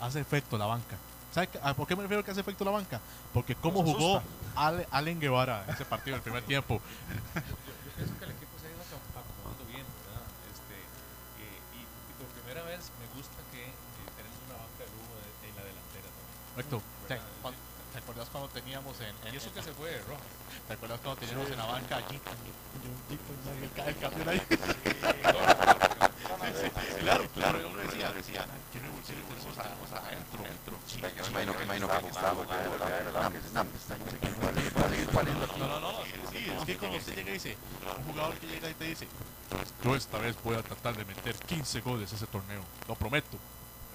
[0.02, 0.98] Hace efecto la banca.
[1.34, 3.00] ¿Sabe qué- a por qué me refiero que hace efecto la banca?
[3.34, 4.22] Porque cómo Nos jugó.
[4.56, 6.82] Ale- Allen Guevara ese partido el primer tiempo.
[7.36, 10.26] Yo pienso que el equipo se ha ido acom- acomodando bien, ¿verdad?
[10.50, 10.76] Este,
[11.44, 15.14] eh, y, y por primera vez me gusta que eh, tenemos una banca de lujo
[15.22, 16.40] de- en la delantera también.
[16.56, 16.78] Correcto.
[17.08, 17.30] ¿Te, ¿Verdad?
[17.44, 17.60] cuan-
[17.94, 20.26] ¿te acuerdas cuando teníamos en, en- Y eso que se fue de rojo.
[20.68, 22.18] ¿Te acuerdas cuando teníamos en la banca allí?
[22.18, 24.42] El, el camión ahí.
[27.00, 30.44] Claro, claro, yo me decía, decía, ¿qué revulsivo tenemos a- a- adentro?
[30.86, 32.18] Sí, Yo me imagino, me imagino que que que aquí.
[35.60, 35.92] No, no, no,
[36.32, 37.58] sí, es que cuando usted llega y dice,
[37.98, 39.08] un jugador que llega y te dice,
[39.84, 43.38] yo esta vez voy a tratar de meter 15 goles ese torneo, lo prometo.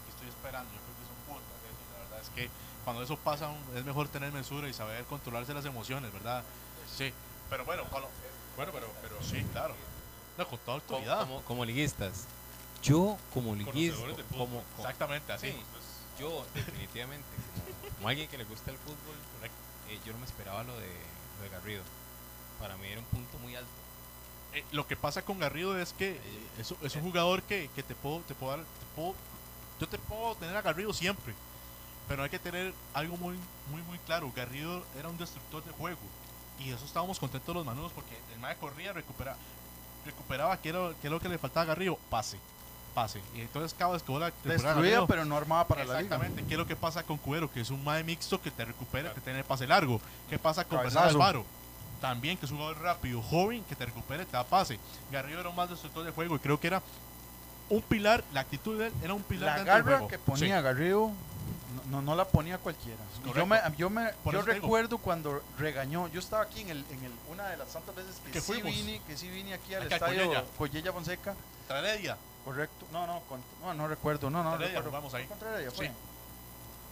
[0.01, 2.51] Aquí estoy esperando, yo creo que son cuotas de eso, la verdad es que
[2.85, 6.43] cuando eso pasa es mejor tener mesura y saber controlarse las emociones, ¿verdad?
[6.97, 7.13] Sí,
[7.51, 7.85] pero bueno,
[8.57, 9.75] Bueno, pero, pero sí, claro.
[10.39, 11.21] No, con toda Como, autoridad.
[11.27, 12.27] como- como liguistas.
[12.85, 13.97] Yo como liguista,
[14.37, 15.49] como, Exactamente, así.
[15.51, 15.57] sí,
[16.21, 19.17] yo definitivamente, como, como alguien que le gusta el fútbol,
[19.89, 20.89] eh, yo no me esperaba lo de,
[21.39, 21.83] lo de Garrido.
[22.61, 23.71] Para mí era un punto muy alto.
[24.53, 26.21] Eh, lo que pasa con Garrido es que eh,
[26.59, 29.15] es, un- es un jugador que, que te puedo, te puedo dar, te puedo-
[29.81, 31.35] yo te puedo tener a Garrido siempre,
[32.07, 33.37] pero hay que tener algo muy,
[33.71, 34.31] muy, muy claro.
[34.37, 35.99] Garrido era un destructor de juego
[36.61, 39.37] y eso estábamos contentos los manudos porque el mae corría, recuperaba,
[40.05, 42.39] recuperaba que era, que era lo que le faltaba a Garrido, pase,
[42.95, 43.21] pase.
[43.35, 46.01] Y entonces cada vez que bola Destruida, pero no armada para la liga.
[46.01, 47.51] Exactamente, ¿qué es lo que pasa con Cuero?
[47.51, 50.01] Que es un mae mixto que te recupera, que tiene pase largo.
[50.31, 50.79] ¿Qué pasa con.
[50.83, 51.45] Bernal Alvaro?
[52.01, 54.79] también, que es un jugador rápido, joven, que te recupere, te da pase.
[55.11, 56.83] Garrido era un más destructor de juego y creo que era
[57.71, 60.09] un pilar, la actitud de él era un pilar La del garra juego.
[60.09, 61.13] que ponía Garrido
[61.75, 62.99] no, no, no la ponía cualquiera.
[63.35, 67.13] Yo, me, yo, me, yo recuerdo cuando regañó, yo estaba aquí en, el, en el,
[67.31, 68.71] una de las tantas veces que, Que sí fuimos.
[68.73, 70.93] vine, que sí vine aquí al Acá, estadio Collella.
[70.93, 71.39] Fonseca, Sí.
[71.69, 72.19] Tragedia.
[72.45, 72.87] Correcto.
[72.93, 73.23] No, no,
[73.63, 74.51] no, no recuerdo, no, no.
[74.51, 75.17] Contra Heredia recuerdo.
[75.17, 75.25] ahí.
[75.25, 75.87] ¿Fue ¿Contra Heredia fue?
[75.89, 75.93] Sí.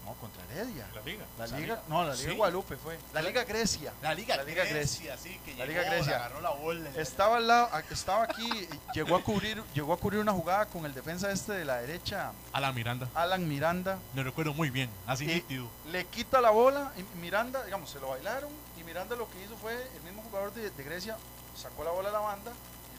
[0.04, 0.88] No, contra Heredia.
[0.94, 1.24] La liga.
[1.38, 1.82] La ¿La liga, liga?
[1.88, 2.36] no, la liga Sí.
[2.36, 2.98] Guadalupe fue.
[3.12, 3.92] La liga Grecia.
[4.02, 6.16] La Liga, La Liga Grecia, sí, que La llegó, Liga Grecia.
[6.16, 6.90] agarró la bola.
[6.96, 10.92] Estaba al lado, estaba aquí, llegó a cubrir, llegó a cubrir una jugada con el
[10.92, 13.08] defensa este de la derecha, A la Miranda.
[13.14, 13.98] Alan Miranda.
[14.16, 15.68] Lo recuerdo muy bien, así nítido.
[15.92, 19.56] le quita la bola y Miranda, digamos, se lo bailaron y Miranda lo que hizo
[19.58, 21.16] fue, el mismo jugador de, de Grecia
[21.56, 22.50] sacó la bola a la banda,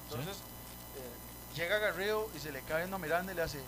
[0.05, 1.01] entonces eh,
[1.55, 3.59] llega Garrido y se le cae a Miranda y le hace,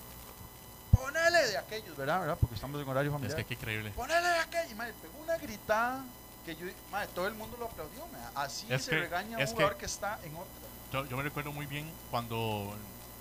[0.91, 2.19] ponele de aquellos, ¿verdad?
[2.21, 2.37] ¿verdad?
[2.39, 3.37] Porque estamos en horario Es familiar.
[3.37, 3.91] que qué increíble.
[3.91, 6.03] Ponele de aquellos, y madre, pegó una gritada
[6.45, 8.25] que yo, madre, todo el mundo lo aplaudió, madre.
[8.35, 10.47] así Es se que- regaña a es un que- jugador que está en otra.
[10.93, 12.73] Yo, yo me recuerdo muy bien cuando,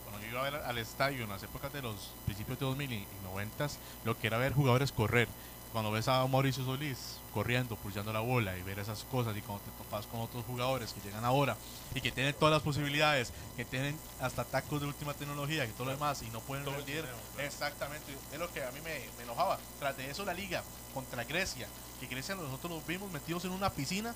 [0.05, 2.93] cuando yo iba a ver al estadio en las épocas de los principios de 2000
[2.93, 3.67] y, y 90
[4.05, 5.29] lo que era ver jugadores correr.
[5.73, 9.65] Cuando ves a Mauricio Solís corriendo, pulsando la bola y ver esas cosas y cuando
[9.65, 11.57] te topas con otros jugadores que llegan ahora
[11.93, 15.87] y que tienen todas las posibilidades, que tienen hasta tacos de última tecnología y todo
[15.87, 17.05] lo demás y no pueden rendir.
[17.39, 19.59] Exactamente, es lo que a mí me, me enojaba.
[19.81, 20.63] Tras de eso la liga
[20.95, 21.67] contra Grecia,
[21.99, 24.15] que Grecia nosotros los vimos metidos en una piscina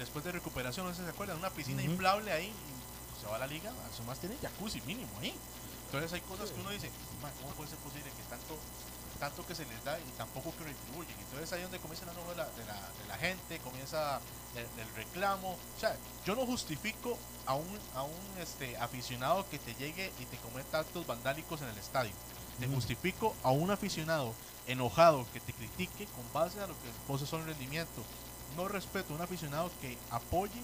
[0.00, 3.36] después de recuperación, no sé si se acuerdan, una piscina inflable ahí, y se va
[3.36, 5.32] a la liga, a su más tiene jacuzzi mínimo ahí.
[5.86, 6.90] Entonces hay cosas que uno dice,
[7.22, 8.58] "Man, ¿cómo puede ser posible que tanto,
[9.18, 11.14] tanto que se les da y tampoco que retribuyen?
[11.20, 14.20] Entonces ahí es donde comienza la novela de la, de la gente, comienza
[14.54, 15.50] el, el reclamo.
[15.76, 20.24] O sea, yo no justifico a un, a un este, aficionado que te llegue y
[20.26, 22.12] te cometa actos vandálicos en el estadio.
[22.60, 22.74] Te Ujú.
[22.76, 24.32] justifico a un aficionado
[24.66, 28.02] enojado que te critique con base a lo que vos son rendimiento.
[28.56, 30.60] No respeto a un aficionado que apoye,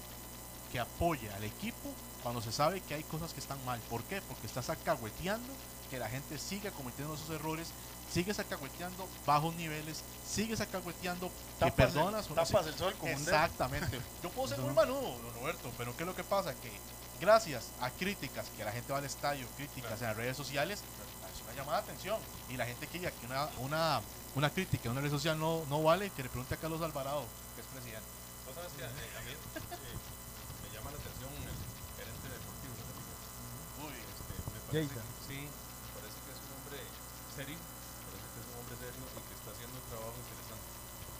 [0.71, 1.89] que apoye al equipo
[2.21, 3.79] cuando se sabe que hay cosas que están mal.
[3.89, 4.21] ¿Por qué?
[4.23, 5.53] Porque estás alcahueteando
[5.89, 7.69] que la gente siga cometiendo esos errores,
[8.15, 13.07] sigues alcahueteando bajos niveles, sigues alcahueteando que Tapas el- tapas el sol dedo.
[13.11, 13.99] Exactamente.
[14.23, 16.53] Yo puedo ser muy manudo, don Roberto, pero ¿qué es lo que pasa?
[16.55, 16.71] Que
[17.19, 21.41] gracias a críticas, que la gente va al estadio, críticas en las redes sociales, es
[21.43, 22.17] una llamada de atención.
[22.49, 24.01] Y la gente que diga que una, una,
[24.35, 27.25] una crítica en una red social no, no vale, que le pregunte a Carlos Alvarado,
[27.55, 28.07] que es presidente.
[28.47, 29.97] Vos sabes que eh, a mí eh,
[30.63, 31.57] me llama la atención el
[31.99, 33.15] gerente deportivo de la liga.
[33.83, 36.79] Uy, Este, me parece que, sí, me parece que es un hombre
[37.35, 40.69] serio, me parece que es un hombre serio y que está haciendo un trabajo interesante,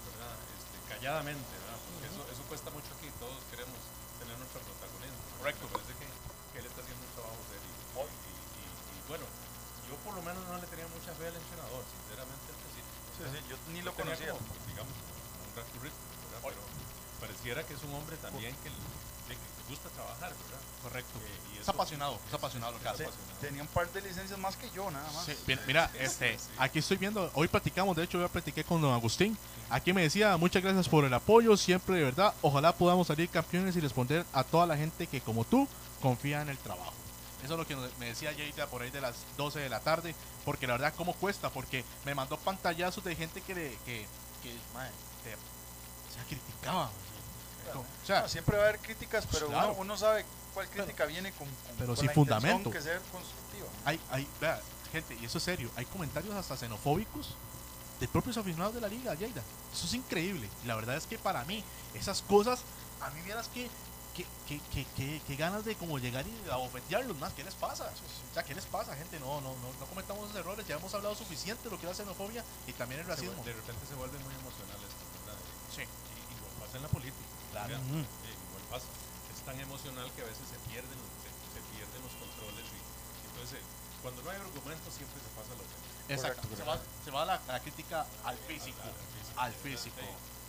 [0.06, 0.36] ¿verdad?
[0.56, 1.78] Este, calladamente, ¿verdad?
[1.86, 3.78] Porque eso, eso cuesta mucho aquí, todos queremos
[4.18, 5.22] tener nuestro protagonismo.
[5.38, 5.70] Correcto.
[5.70, 7.70] Parece que, que él está haciendo un trabajo serio.
[7.70, 9.26] Y, y, y bueno,
[9.86, 12.94] yo por lo menos no le tenía mucha fe al entrenador, sinceramente al principio.
[13.22, 14.34] Sí, sí, yo ni lo conocía.
[14.34, 16.42] Como, digamos, como un gran currículum, ¿verdad?
[16.42, 16.62] Pero
[17.22, 18.82] pareciera que es un hombre también que, le-
[19.30, 19.36] le
[19.70, 20.62] gusta trabajar, ¿verdad?
[20.82, 21.18] correcto.
[21.22, 23.06] Eh, y Es apasionado, es apasionado lo que hace.
[23.42, 25.26] Tenía un par de licencias más que yo, nada más.
[25.26, 25.38] Sí,
[25.70, 29.38] mira, este, aquí estoy viendo, hoy platicamos, de hecho yo platiqué con don Agustín,
[29.70, 33.76] aquí me decía, muchas gracias por el apoyo, siempre de verdad, ojalá podamos salir campeones
[33.76, 35.68] y responder a toda la gente que como tú
[36.02, 36.94] confía en el trabajo.
[37.44, 40.16] Eso es lo que me decía Yeita por ahí de las 12 de la tarde,
[40.46, 44.08] porque la verdad cómo cuesta, porque me mandó pantallazos de gente que, le, que,
[44.42, 44.90] que mae,
[45.24, 46.90] te- o sea, criticaba.
[47.74, 49.72] O sea, No, siempre va a haber críticas, pero Claro.
[49.74, 52.72] uno, uno sabe cuál crítica viene con, con- pero con sin la fundamento.
[52.72, 53.68] que ser constructiva.
[53.84, 54.60] hay, hay, vea,
[54.92, 57.36] gente, y eso es serio, hay comentarios hasta xenofóbicos
[58.00, 59.42] de propios aficionados de la liga, Lleida.
[59.74, 60.50] Eso es increíble.
[60.64, 62.62] Y la verdad es que para mí, esas cosas,
[63.02, 63.70] a mí vieras que,
[64.16, 64.26] que,
[64.96, 67.34] que, que, ganas de como llegar y abofetearlos más.
[67.34, 67.86] ¿Qué les pasa?
[67.86, 69.20] O sea, ¿qué les pasa, gente?
[69.20, 70.66] No, no, no, no cometamos esos errores.
[70.68, 73.44] Ya hemos hablado suficiente de lo que es la xenofobia y también el racismo.
[73.44, 75.40] de repente se vuelve muy emocional esto, ¿verdad?
[75.72, 75.84] Sí.
[75.84, 77.28] Y, igual pasa en la política.
[77.52, 77.76] Claro.
[77.76, 78.88] Eh, igual pasa.
[79.36, 83.24] Es tan emocional que a veces se pierden, se, se pierden los controles y, y
[83.32, 83.64] entonces eh,
[84.02, 86.48] cuando no hay argumentos siempre se pasa lo que Exacto.
[86.56, 88.82] Se va, se va la, la crítica al físico.
[89.38, 90.02] Al físico.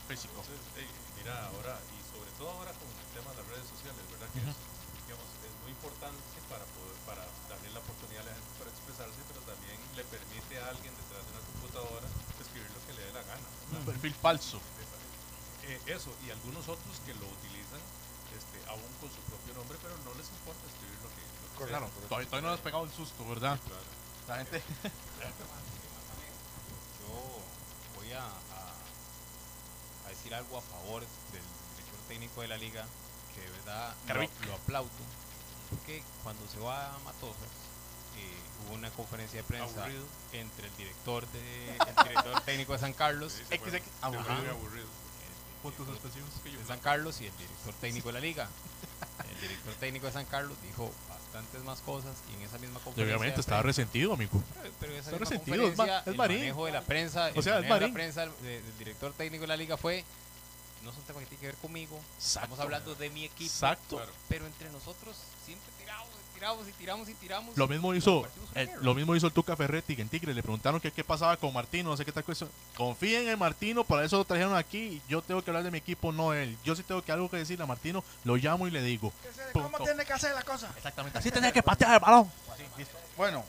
[0.09, 0.39] Físico.
[0.39, 4.29] Entonces, mira, ahora, y sobre todo ahora con el tema de las redes sociales, ¿verdad?
[4.31, 4.57] Que es,
[5.09, 9.19] digamos, es muy importante para poder, para darle la oportunidad a la gente para expresarse,
[9.27, 12.07] pero también le permite a alguien detrás de una computadora
[12.39, 13.47] escribir lo que le dé la gana.
[13.75, 14.61] Un perfil falso.
[15.67, 17.83] Eh, eso, y algunos otros que lo utilizan
[18.31, 21.59] este, aún con su propio nombre, pero no les importa escribir lo que, lo que
[21.59, 21.67] sea.
[21.67, 23.59] Claro, todavía, todavía no les has pegado el susto, ¿verdad?
[23.67, 23.96] Claro.
[24.29, 24.63] La gente.
[27.01, 31.01] Yo voy a, a- a decir algo a favor
[31.33, 31.43] del
[31.77, 32.85] director técnico de la liga,
[33.35, 33.95] que de verdad
[34.47, 34.91] lo, aplaudo,
[35.71, 37.43] porque cuando se va a Matosas,
[38.17, 38.35] eh,
[38.67, 40.05] hubo una conferencia de prensa Aburrido.
[40.33, 44.51] entre el director de el director técnico de San Carlos Sí, se XX, aburrido.
[44.51, 44.87] aburrido.
[45.63, 46.31] puntos suspensivos.
[46.45, 48.49] de San Carlos y el director técnico de la liga.
[49.29, 50.91] El director técnico de San Carlos dijo
[51.37, 53.05] bastantes más cosas y en esa misma conferencia.
[53.17, 54.43] obviamente estaba prensa- resentido, amigo.
[54.63, 56.39] pero- pero en esa misma resentido, es ma- es el Marín.
[56.39, 57.95] manejo de la prensa, O sea, el es manejo de la Marín.
[57.95, 60.05] prensa de- del director técnico de la liga fue
[60.83, 62.39] no es un tema que tiene que ver conmigo, Exacto.
[62.47, 64.01] estamos hablando de mi equipo, Exacto.
[64.29, 67.57] Pero entre nosotros siempre tiramos, tiramos y tiramos y tiramos.
[67.57, 68.83] Lo mismo hizo el- mierda.
[68.85, 70.35] lo mismo hizo el Tuca Ferretti en Tigre.
[70.35, 72.51] Le preguntaron que qué pasaba con Martino, no sé qué tal cuestión.
[72.77, 75.01] Confíen en Martino, para eso lo trajeron aquí.
[75.09, 76.57] Yo tengo que hablar de mi equipo, no él.
[76.65, 79.13] Yo sí tengo que algo que decirle a Martino, lo llamo y le digo.
[79.53, 79.85] ¿Cómo Punto.
[79.85, 80.71] tiene que hacer la cosa?
[80.77, 81.19] Exactamente.
[81.19, 82.31] Así tenía que patear el balón.
[83.17, 83.45] Bueno,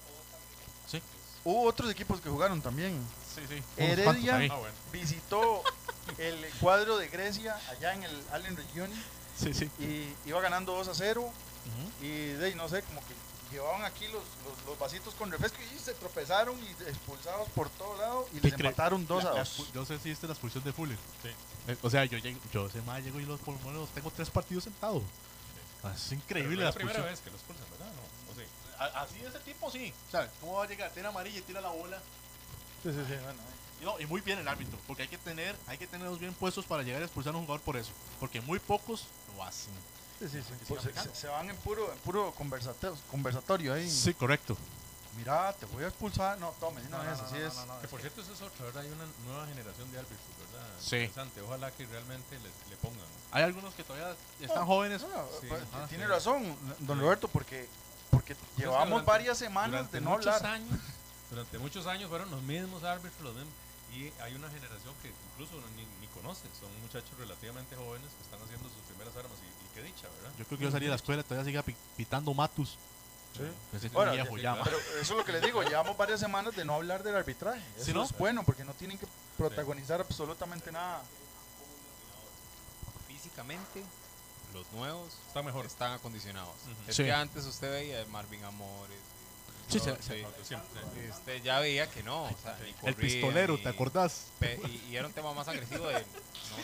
[0.90, 1.02] Sí.
[1.44, 2.98] hubo otros equipos que jugaron también.
[3.36, 3.62] Sí, sí.
[3.76, 4.36] Heredia.
[4.52, 4.74] Ah, bueno.
[4.92, 5.62] Visitó
[6.18, 8.96] el cuadro de Grecia allá en el Allen Regioni
[9.38, 9.70] Sí, sí.
[9.80, 11.30] y iba ganando 2 a 0
[12.02, 13.14] Y de ahí, no sé, como que
[13.52, 17.98] llevaban aquí los, los, los vasitos con refresco y se tropezaron y expulsados por todo
[17.98, 19.60] lado y ¿Qué les empataron 2 a La- la 2.
[19.60, 20.98] expu- Yo sé si viste la expulsión de Fuller.
[21.24, 21.30] Sí.
[21.70, 24.30] Eh, O sea, yo llego, yo ese más llego y los pulmones los tengo tres
[24.30, 25.02] partidos sentados.
[25.96, 27.88] Es Pero increíble fue la la primera vez que los expulsan, ¿verdad?
[27.94, 28.08] No.
[28.84, 29.92] A- Así de ese tipo, sí.
[30.08, 30.92] O sea, ¿cómo va a llegar?
[30.92, 31.98] Tiene amarilla y tira la bola.
[32.84, 33.40] Sí, sí, sí, bueno,
[33.82, 36.66] no, y muy bien el árbitro, porque hay que tener, hay que tenerlos bien puestos
[36.66, 39.74] para llegar a expulsar a un jugador por eso, porque muy pocos lo hacen.
[40.20, 40.54] Sí, sí, sí.
[40.68, 40.82] Pues
[41.14, 43.90] se, van en puro, en puro conversatorio, conversatorio ahí.
[43.90, 44.58] Sí, correcto.
[45.18, 46.38] Mira, te voy a expulsar.
[46.38, 47.54] No, tome, no, es, así es.
[47.82, 48.84] Que por cierto, eso es otra, ¿verdad?
[48.84, 50.68] Hay una nueva generación de árbitros, ¿verdad?
[50.80, 50.96] Sí.
[50.98, 51.42] Interesante.
[51.42, 53.06] Ojalá que realmente les, le pongan.
[53.32, 55.02] Hay algunos que todavía están No, jóvenes.
[55.02, 55.08] No,
[55.42, 56.10] Sí, pues, ah, tiene sí.
[56.10, 57.68] razón, don Roberto, porque,
[58.12, 60.54] porque llevamos durante- varias semanas de no muchos hablar.
[60.54, 60.80] años,
[61.32, 63.54] durante muchos años fueron los mismos árbitros, los mismos.
[63.96, 66.44] Y hay una generación que incluso ni, ni conoce.
[66.60, 69.34] Son muchachos relativamente jóvenes que están haciendo sus primeras armas.
[69.42, 70.32] Y qué dicha, ¿verdad?
[70.40, 72.78] Yo creo que yo salí de la escuela y todavía sigue pi- pitando Matus.
[73.72, 74.42] Ese Bueno, viejo sí.
[74.64, 77.62] Pero eso es lo que les digo, llevamos varias semanas de no hablar del arbitraje.
[77.76, 78.04] Eso ¿Sí, no?
[78.04, 79.06] es bueno porque no tienen que
[79.38, 81.04] protagonizar absolutamente nada.
[83.08, 83.84] Físicamente,
[84.54, 85.66] los nuevos Está mejor.
[85.68, 86.56] están acondicionados.
[86.64, 86.90] Ujú.
[86.90, 87.04] Es Sí.
[87.04, 88.98] que antes usted veía Marvin Amores.
[89.70, 89.90] Sí, sí,
[91.06, 92.24] y usted ya veía que no.
[92.24, 94.28] o sea, ni El corrían, pistolero, ni- ¿te acordás?
[94.40, 96.06] pe- Y, y era un tema más agresivo de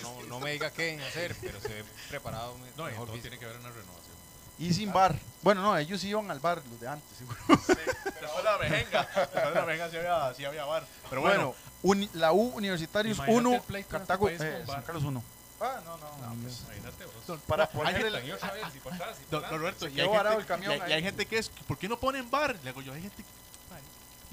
[0.02, 3.18] no, no, no me diga qué hacer, pero se ve preparado No, y mejor todo
[3.20, 4.13] tiene que ver una renovación.
[4.60, 5.16] Y sin bar.
[5.42, 7.18] Bueno, no, ellos iban al bar, los de antes.
[7.18, 7.38] seguro.
[7.48, 9.02] Después de la mejenga.
[9.16, 10.86] Después de la mejenga sí había, sí había bar.
[11.10, 14.76] Pero bueno, Uni- la U Universitarios Imagínate 1, el pleito en este Cartago, eh, con
[14.76, 14.84] San.
[14.84, 15.24] Carlos 1.
[15.62, 16.18] Ah, no, no.
[16.28, 17.28] no, Imagínate vos.
[17.28, 19.42] don- Para no, poner hay el- gente- Y otra vez, y para atrás, y don-
[19.42, 21.50] para don Roberto, y hay, gente, el camión y hay- y hay gente que es,
[21.50, 22.56] ¿por qué no ponen bar?
[22.56, 23.30] Le digo yo, hay gente que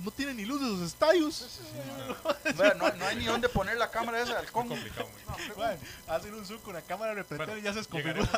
[0.04, 1.44] no tiene ni luz de los estadios.
[2.76, 4.68] No, no hay ni dónde poner la cámara esa de halcón.
[4.68, 5.08] complicado.
[5.26, 8.28] muy Bueno, hacen un zoom con la cámara de repente Bueno, y ya se desconfigura.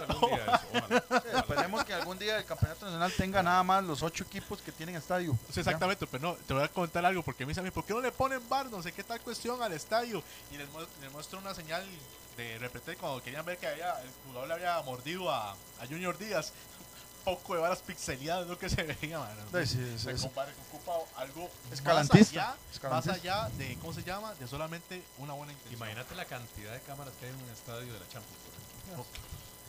[1.37, 4.96] Esperemos que algún día el campeonato nacional tenga nada más los ocho equipos que tienen
[4.96, 5.37] estadio.
[5.53, 7.85] Sí, exactamente, pero no, te voy a contar algo, porque me dicen a mí, ¿por
[7.85, 8.66] qué no le ponen bar?
[8.66, 10.22] No sé qué tal cuestión al estadio.
[10.51, 11.85] Y les, mu- les muestro una señal
[12.37, 16.16] de repente cuando querían ver que había, el jugador le había mordido a, a Junior
[16.16, 16.53] Díaz.
[17.24, 19.40] Poco de varas pixeleadas, lo que se veía, mano.
[19.52, 20.22] Sí, sí, sí, Se sí.
[20.26, 22.88] compara- que ocupa algo Escalantista, Más allá, escalantista.
[22.90, 24.35] más allá de, ¿cómo se llama?
[24.35, 25.76] De solamente una buena intención.
[25.78, 28.38] Imagínate la cantidad de cámaras que hay en un estadio de la Champions.
[28.42, 29.06] por ejemplo.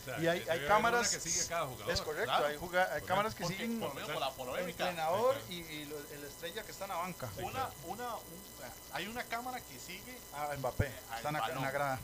[0.02, 1.90] O sea, Y hay- hay cámaras- que sigue a cada jugador.
[1.94, 2.46] Es correcto, claro.
[2.46, 4.88] hay, juga- hay cámaras que Porque, siguen por menos por la polémica.
[4.90, 7.30] entrenador y, y lo- el estrella que está en la banca.
[7.38, 8.44] Una, una, un-
[8.92, 11.98] hay una cámara que sigue Ah, Mbappé, está en la, grada.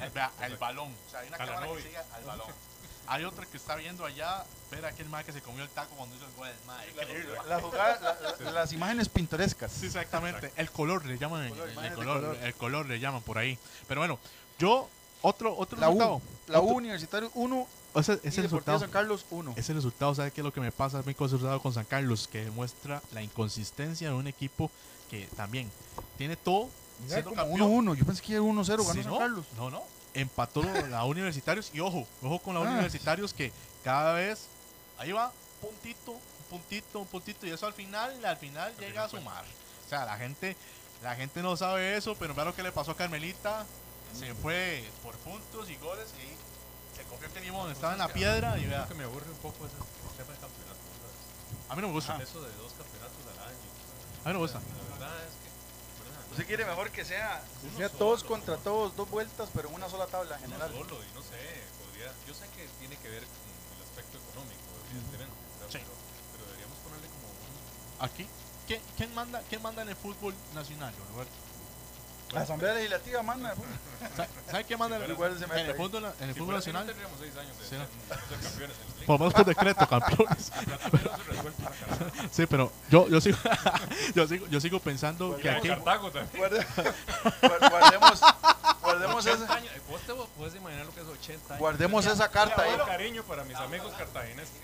[0.00, 0.94] El, vea, el balón.
[1.06, 2.46] O sea, hay una A cámara que sigue al balón.
[3.12, 6.14] Hay otra que está viendo allá, ver aquel mae que se comió el taco cuando
[6.14, 6.48] hizo el gol.
[6.66, 7.34] Mae, increíble.
[7.48, 9.72] La jugada, la- la- las imágenes pintorescas.
[9.72, 10.52] Sí, exactamente.
[10.56, 11.42] El color le llaman.
[11.42, 12.36] El, Color, el de color, color.
[12.36, 13.58] el color le llaman por ahí.
[13.88, 14.18] Pero bueno,
[14.60, 14.88] yo,
[15.22, 16.14] otro, otro La resultado.
[16.16, 18.78] U, la U Universitario 1 ese, y ese resultado.
[18.78, 19.54] San Carlos 1.
[19.56, 22.28] Ese resultado, ¿sabe qué es lo que me pasa a mí con con San Carlos?
[22.28, 24.70] Que demuestra la inconsistencia de un equipo
[25.10, 25.68] que también
[26.16, 26.68] tiene todo.
[27.08, 27.86] siendo campeón.
[27.88, 29.46] 1-1, yo pensé que era 1-0, ganó Sí, San no, Carlos.
[29.56, 29.82] No, no.
[30.14, 32.72] Empató la Universitarios y ojo, ojo con la Ah.
[32.72, 33.52] Universitarios que
[33.84, 34.46] cada vez
[34.98, 39.08] ahí va puntito, un puntito, un puntito y eso al final, al final llega a
[39.08, 39.44] sumar.
[39.86, 40.56] O sea, la gente,
[41.02, 43.64] la gente no sabe eso, pero vea lo que le pasó a Carmelita,
[44.18, 48.58] se fue por puntos y goles y se cogió que Limón estaba en la piedra
[48.58, 49.66] y vea, que me aburre un poco
[51.68, 53.58] a mí no me gusta, Eso de dos campeonatos al año.
[54.24, 54.58] a mí no me gusta.
[54.58, 55.49] La verdad es que.
[56.30, 57.42] Usted quiere mejor que sea,
[57.76, 58.28] sea solo, todos ¿no?
[58.28, 60.70] contra todos, dos vueltas, pero en una sola tabla en Uno general.
[60.72, 61.38] solo, y no sé,
[61.82, 65.34] podría, yo sé que tiene que ver con el aspecto económico, evidentemente.
[65.70, 65.78] Sí.
[65.78, 65.90] pero,
[66.32, 68.04] pero deberíamos ponerle como un...
[68.06, 68.26] Aquí,
[68.66, 71.34] ¿quién, quién manda, quién manda en el fútbol nacional, Roberto?
[72.32, 73.54] La Asamblea Legislativa manda.
[74.16, 76.86] ¿Sabe, sabe quién manda en el, mete en el fútbol, en el Si fútbol nacional?
[76.86, 77.86] No tendríamos seis años de, Sí, no.
[77.86, 79.06] ser campeones el League.
[79.06, 80.52] Por lo decreto, campeones.
[82.32, 83.36] Sí, pero yo, yo, sigo,
[84.14, 85.68] yo, sigo, yo sigo pensando que Como aquí.
[85.68, 86.38] Cartago también.
[86.42, 86.66] Guarde-
[87.42, 88.20] guard- guardemos,
[88.82, 89.72] guardemos 80 esa, años.
[89.74, 91.58] Eh, Vos te puedes imaginar lo que es 80 años.
[91.60, 92.72] guardemos esa carta ahí.
[92.76, 94.54] Todo cariño para mis amigos cartagineses.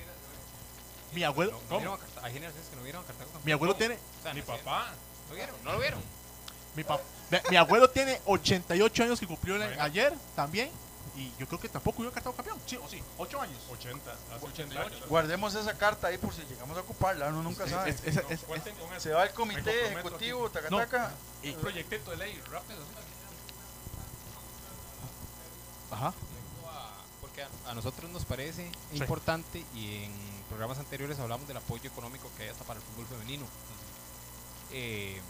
[1.12, 1.98] Mi abuelo, ¿Cómo?
[2.22, 3.30] Hay generaciones que no vieron a Cartago.
[3.44, 3.98] mi abuelo tiene,
[4.34, 4.86] Mi papá.
[5.28, 5.56] ¿No vieron?
[5.64, 6.00] ¿No lo vieron?
[6.74, 7.00] mi, pap-
[7.50, 10.70] mi, abuelo tiene 88 años que cumplió el- ayer también.
[11.16, 12.60] Y yo creo que tampoco hubiera Cartago campeón.
[12.66, 13.58] Sí, o sí, 8 años.
[13.70, 14.10] 80.
[14.34, 15.08] Hace 80 años.
[15.08, 17.88] Guardemos esa carta ahí por si llegamos a ocuparla, uno nunca sabe.
[17.90, 18.40] Es- es- es-.
[18.98, 20.76] Se va el Me comité ejecutivo, taca No.
[20.76, 21.12] taca.
[21.42, 22.80] Un proyectito de ley, rápido.
[25.90, 26.12] ajá.
[27.20, 30.12] Porque a, a nosotros nos parece importante y en
[30.48, 33.46] programas anteriores hablamos del apoyo económico que hay hasta para el fútbol femenino.
[34.72, 35.20] Eh,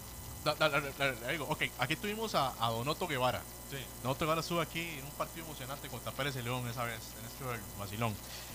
[0.46, 3.42] Da- da- da- da- le digo, ok, aquí tuvimos a, a Donoto Guevara.
[3.68, 3.78] Sí.
[4.04, 7.26] Donoto Guevara estuvo aquí en un partido emocionante contra Pérez de León esa vez, en
[7.26, 7.44] este
[7.76, 8.14] vacilón.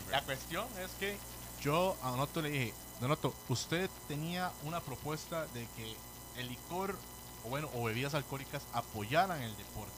[0.10, 1.18] La cuestión es que
[1.62, 5.98] yo a Donoto le dije, Donoto, usted tenía una propuesta de que
[6.38, 6.96] el licor,
[7.44, 9.92] o bueno, o bebidas alcohólicas apoyaran el deporte.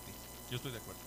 [0.50, 1.00] Yo estoy de acuerdo.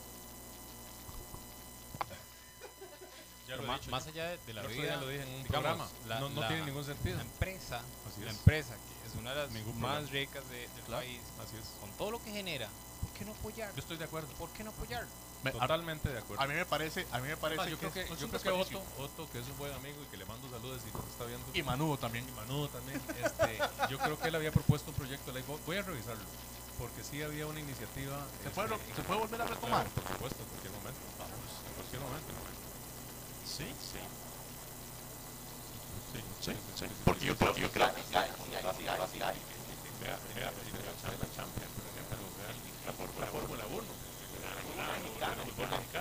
[3.48, 3.90] Ya pero lo he más, dicho.
[3.90, 5.88] más allá de, de la vida, lo dije en un digamos, programa.
[6.06, 7.16] la- no, no la- tiene ningún sentido.
[7.16, 7.82] la empresa,
[8.20, 8.36] la es.
[8.38, 10.12] empresa que una de las Ningún más problema.
[10.12, 11.64] ricas de- del Claro, país, Así es.
[11.80, 12.68] con todo lo que genera,
[13.02, 13.72] ¿por qué no apoyar?
[13.74, 14.28] Yo estoy de acuerdo.
[14.34, 15.06] ¿Por qué no apoyar?
[15.42, 16.42] Me- a, Totalmente de acuerdo.
[16.42, 18.28] a mí me parece, a mí me parece Además, yo creo que, es- es yo
[18.28, 18.76] creo que.
[18.76, 21.24] Otto, Otto, que es un buen amigo y que le mando saludos y nos está
[21.24, 21.46] viendo.
[21.54, 22.26] Y Manudo también.
[22.28, 23.00] Y Manu también.
[23.22, 23.58] Este,
[23.90, 25.44] yo creo que él había propuesto un proyecto de ley.
[25.66, 26.24] Voy- a revisarlo.
[26.78, 28.16] Porque sí había una iniciativa.
[28.42, 29.84] ¿Se este, puede, en- ¿Se puede volver a retomar?
[29.86, 31.00] Claro, por supuesto, en cualquier momento.
[31.18, 32.32] Vamos, en cualquier momento.
[33.46, 34.00] Sí, sí.
[36.40, 36.86] Sí, Sí.
[37.04, 37.60] Porque yo creo, que
[43.20, 43.82] la Fórmula 1.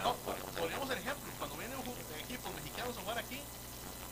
[0.03, 0.13] No,
[0.59, 1.31] ponemos el ejemplo.
[1.39, 1.79] Cuando vienen
[2.19, 3.41] equipos mexicanos a jugar aquí,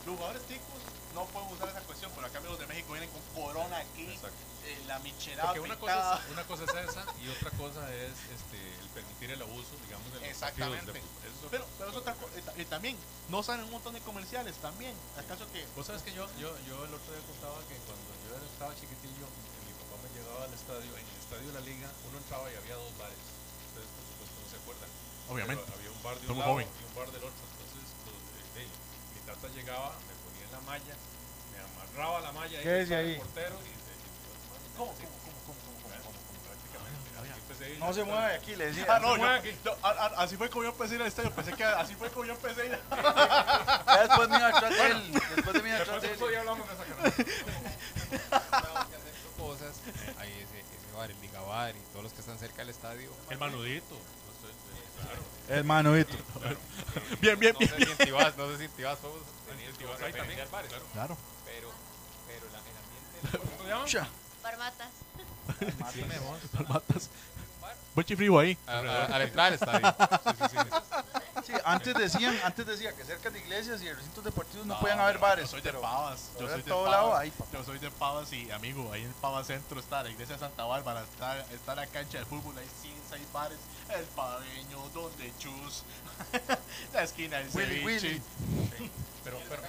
[0.06, 0.80] los jugadores ticos
[1.14, 4.53] no pueden usar esa cuestión, pero acá los de México vienen con corona aquí, Exacto.
[4.64, 8.12] Eh, la michelada Porque una cosa, es, una cosa es esa y otra cosa es
[8.32, 10.92] este, el permitir el abuso, digamos, de los Exactamente.
[10.92, 10.98] de.
[11.00, 12.32] Eso- Pero, pero es otra cosa.
[12.56, 12.96] Y también,
[13.28, 14.94] no salen un montón de comerciales también.
[15.18, 18.34] ¿Acaso que Vos sabes que yo, yo, yo el otro día contaba que cuando yo
[18.52, 19.26] estaba chiquitillo,
[19.68, 22.56] mi papá me llevaba al estadio, en el estadio de la liga, uno entraba y
[22.56, 23.20] había dos bares.
[23.68, 24.90] Ustedes por supuesto no se acuerdan.
[25.28, 25.62] Obviamente.
[25.64, 26.68] Pero había un bar de un Somos lado joven.
[26.68, 27.44] y un bar del otro.
[27.52, 28.68] Entonces, eh, hey,
[29.14, 30.94] mi tata llegaba, me ponía en la malla,
[31.52, 33.12] me amarraba la malla ¿Qué ahí, decía ahí?
[33.14, 33.70] el portero y
[34.76, 34.92] ¿Cómo?
[37.20, 37.78] Así empecé a ir.
[37.78, 38.86] No se mueve aquí, le decía.
[38.88, 39.26] Ah, no, yo,
[40.16, 41.30] así fue como yo empecé a ir al estadio.
[41.32, 42.78] Pensé que así fue como yo empecé a ir.
[43.86, 45.12] Ya después me iba atrás de él.
[45.36, 46.18] Después de mí atrás de él.
[46.38, 46.84] hablamos de esa
[49.36, 49.76] cosas.
[50.22, 53.10] ese, ese bar, el Ligabar y todos los que están cerca del estadio.
[53.30, 53.94] El manudito.
[53.94, 55.54] No.
[55.54, 56.16] El manuito.
[57.20, 57.70] Bien, bien, No bien.
[57.70, 59.22] sé si en Tibás, no sé si en Tibás podemos
[59.76, 60.86] Tibás también, claro.
[60.92, 61.18] Claro.
[61.44, 61.70] pero,
[62.26, 64.08] pero la, el ambiente ¿Cómo se llama?
[64.44, 64.50] Cha.
[64.50, 64.90] Barbatas.
[66.68, 67.10] Matas.
[67.94, 68.58] Buen chifrivo ahí.
[68.66, 69.94] a, a, a la entrada del estadio.
[70.24, 70.56] Sí, sí, sí.
[71.46, 74.98] Sí, antes decían, antes decía que cerca de iglesias y de recintos deportivos no, podían
[74.98, 75.44] haber bares.
[75.44, 76.30] Yo soy de Pavas.
[76.40, 76.90] Yo soy de todo Pavas.
[77.00, 77.50] lado hay, papá.
[77.52, 80.64] Yo soy de Pavas y, amigo, ahí en Pavas Centro está la iglesia de Santa
[80.64, 83.58] Bárbara, está, está la cancha de fútbol, hay 100, hay bares,
[83.90, 85.84] el paveño, donde chus,
[86.94, 88.06] la esquina del Willy, ceviche.
[88.08, 88.22] Willy.
[89.22, 89.62] Pero, pero,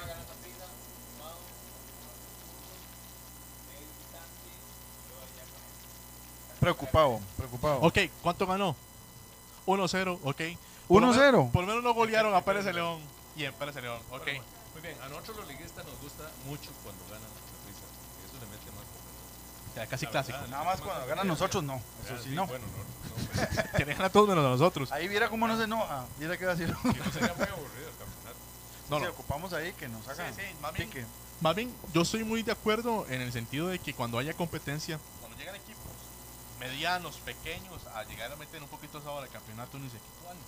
[6.65, 7.79] Preocupado, preocupado.
[7.81, 8.75] Ok, ¿cuánto ganó?
[9.67, 10.41] 1-0, ok.
[10.89, 11.51] 1-0.
[11.51, 12.99] Por lo menos no golearon a Pérez de León.
[13.35, 14.25] Y en Pérez de León, ok.
[14.73, 17.85] muy bien, a nosotros los liguistas nos gusta mucho cuando ganan la risa.
[17.85, 19.75] porque Eso le mete más confianza.
[19.75, 20.37] Ya, casi La clásico.
[20.39, 21.75] verdad, Nada más cuando ganan nosotros, no.
[21.75, 22.47] Eso Ah, sí, no.
[22.47, 24.91] Bueno, no, no, pero Quieren ganar todos menos a nosotros.
[24.91, 26.05] Ahí viera cómo no se enoja.
[26.17, 26.75] Viera que va a decir.
[26.81, 28.39] si no sería muy aburrido el campeonato.
[28.89, 29.09] No, Si no.
[29.11, 30.89] ocupamos ahí que nos hagan Sí, sí, más bien.
[30.89, 31.05] pique.
[31.41, 34.99] Más bien, yo estoy muy de acuerdo en el sentido de que cuando haya competencia,
[35.19, 35.83] cuando llegan equipos
[36.59, 40.43] medianos, pequeños, a llegar a meter un poquito sabor al campeonato, uno dice, ¿qué cuáles?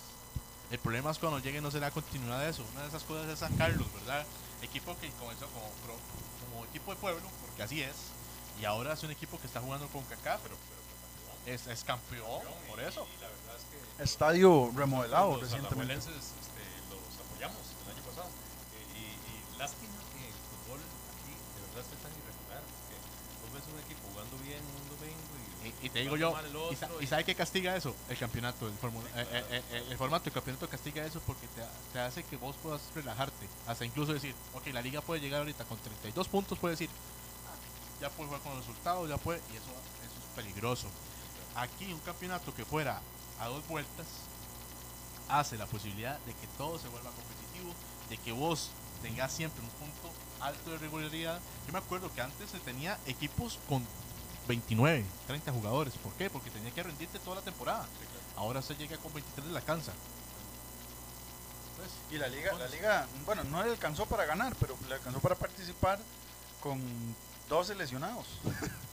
[0.72, 2.66] El problema es cuando llegue no será continuidad de eso.
[2.74, 4.26] Una de esas cosas es San Carlos, ¿verdad?
[4.62, 6.00] Equipo que comenzó como, pro-
[6.44, 7.96] como equipo de pueblo, porque así es,
[8.60, 10.56] y ahora es un equipo que está jugando con Kaká, pero,
[11.46, 13.08] es, es campeón, por eso.
[13.18, 13.64] Y la verdad es
[13.98, 15.94] que Estadio remodelado los recientemente.
[15.96, 16.12] este,
[16.92, 18.28] los apoyamos el año pasado.
[18.76, 20.82] Eh, y, y lástima que el fútbol
[21.16, 22.60] aquí de verdad esté tan irregular.
[22.92, 22.96] Que
[23.40, 25.34] vos ves un equipo jugando bien un domingo
[25.88, 27.96] y, te digo yo, el ¿y, sa- y sabe qué castiga eso?
[28.10, 31.48] El campeonato, el, formula- eh, eh, eh, eh, el formato del campeonato castiga eso porque
[31.48, 31.62] te,
[31.94, 33.48] te hace que vos puedas relajarte.
[33.66, 36.90] Hasta incluso decir, ok, la liga puede llegar ahorita con 32 puntos, puede decir,
[37.48, 40.88] "Ah, ya puede jugar con los resultados, ya puede, y eso, eso es peligroso.
[41.56, 43.02] Aquí un campeonato que fuera
[43.40, 44.06] a dos vueltas
[45.30, 47.74] hace la posibilidad de que todo se vuelva competitivo,
[48.10, 48.70] de que vos
[49.02, 51.40] tengas siempre un punto alto de regularidad.
[51.66, 53.86] Yo me acuerdo que antes se tenía equipos con
[54.48, 55.94] 29, 30 jugadores.
[55.96, 56.30] ¿Por qué?
[56.30, 57.86] Porque tenía que rendirte toda la temporada.
[58.36, 59.94] Ahora se llega con 23 de la cansa.
[62.10, 65.36] Y la liga, la liga, bueno, no le alcanzó para ganar, pero le alcanzó para
[65.36, 66.00] participar
[66.62, 66.82] con
[67.50, 68.26] 12 lesionados.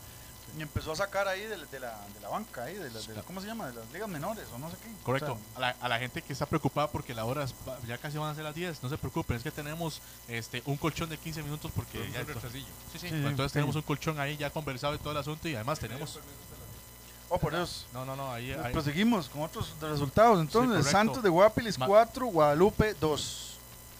[0.56, 3.00] y empezó a sacar ahí de, la- de la, de la banca, ahí, de la,
[3.00, 3.66] de la- ¿cómo se llama?
[3.68, 4.88] De las ligas menores o no sé qué.
[5.02, 5.32] Correcto.
[5.32, 7.54] O sea, a, la, a la gente que está preocupada porque la hora es-
[7.86, 10.76] ya casi van a ser las 10, no se preocupen, es que tenemos este un
[10.76, 12.66] colchón de 15 minutos porque ya retrasillo.
[12.92, 13.54] Sí, sí, Sí, entonces sí.
[13.54, 16.20] tenemos un colchón ahí ya conversado y todo el asunto y además tenemos
[17.28, 17.86] oh, por Dios.
[17.92, 20.40] No, no, no, ahí, ahí- Proseguimos con otros resultados.
[20.40, 20.86] Entonces.
[20.90, 23.58] Santos de Guapiles Ma- 4, Guadalupe 2.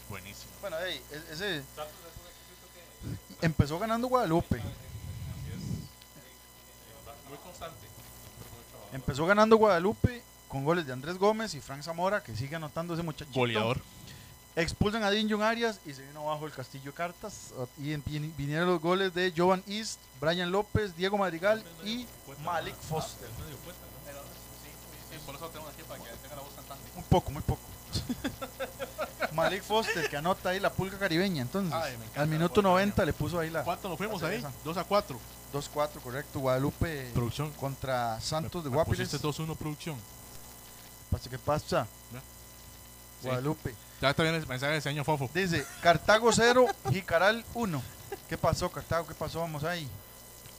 [0.09, 0.53] buenísimo.
[0.61, 1.63] Bueno, ey, e- ese
[3.43, 4.63] empezó ganando Guadalupe.
[7.29, 7.87] Muy constante.
[8.95, 13.03] Empezó ganando Guadalupe con goles de Andrés Gómez y Frank Zamora, que sigue anotando ese
[13.03, 13.39] muchachito.
[13.39, 13.81] Goleador.
[14.57, 17.53] Expulsan a Dinjon Arias y se vino abajo el Castillo de Cartas.
[17.83, 18.05] Y en-
[18.37, 22.07] vinieron los goles de Jovan East, Brian López, Diego Madrigal y
[22.45, 23.29] Malik Foster.
[23.45, 23.81] Medio poeta,
[24.15, 24.21] ¿no?
[25.11, 26.85] Sí, por eso lo tenemos aquí para que tenga la voz cantante.
[26.97, 27.61] Un poco, muy poco.
[29.35, 31.43] Malik Foster, que anota ahí la pulga caribeña.
[31.43, 34.23] Entonces, Ay, me encanta al minuto pulga 90 le puso ahí la ¿Cuánto nos fuimos
[34.23, 34.41] ahí?
[34.41, 34.53] cereza.
[34.65, 35.19] 2 a 4.
[35.53, 36.41] 2-4, correcto.
[36.41, 37.51] Guadalupe Producción.
[37.53, 39.09] contra Santos de Me Guapiles.
[39.09, 39.97] pusiste 2-1 producción.
[41.11, 41.87] Pasa que pasa.
[42.13, 42.21] Ya.
[43.23, 43.75] Guadalupe.
[44.01, 45.31] Ya está bien el mensaje de señor Fofo.
[45.33, 47.83] Dice, Cartago 0, Jicaral 1.
[48.29, 49.07] ¿Qué pasó, Cartago?
[49.07, 49.41] ¿Qué pasó?
[49.41, 49.89] Vamos ahí.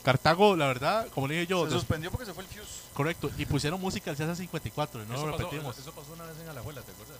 [0.02, 2.82] Cartago, la verdad, como le dije yo, Se suspendió porque se fue el Fuse.
[2.94, 5.76] correcto, y pusieron música al CSA 54, y no eso, lo pasó, repetimos.
[5.78, 7.16] eso pasó una vez en Alajuela, ¿te acuerdas?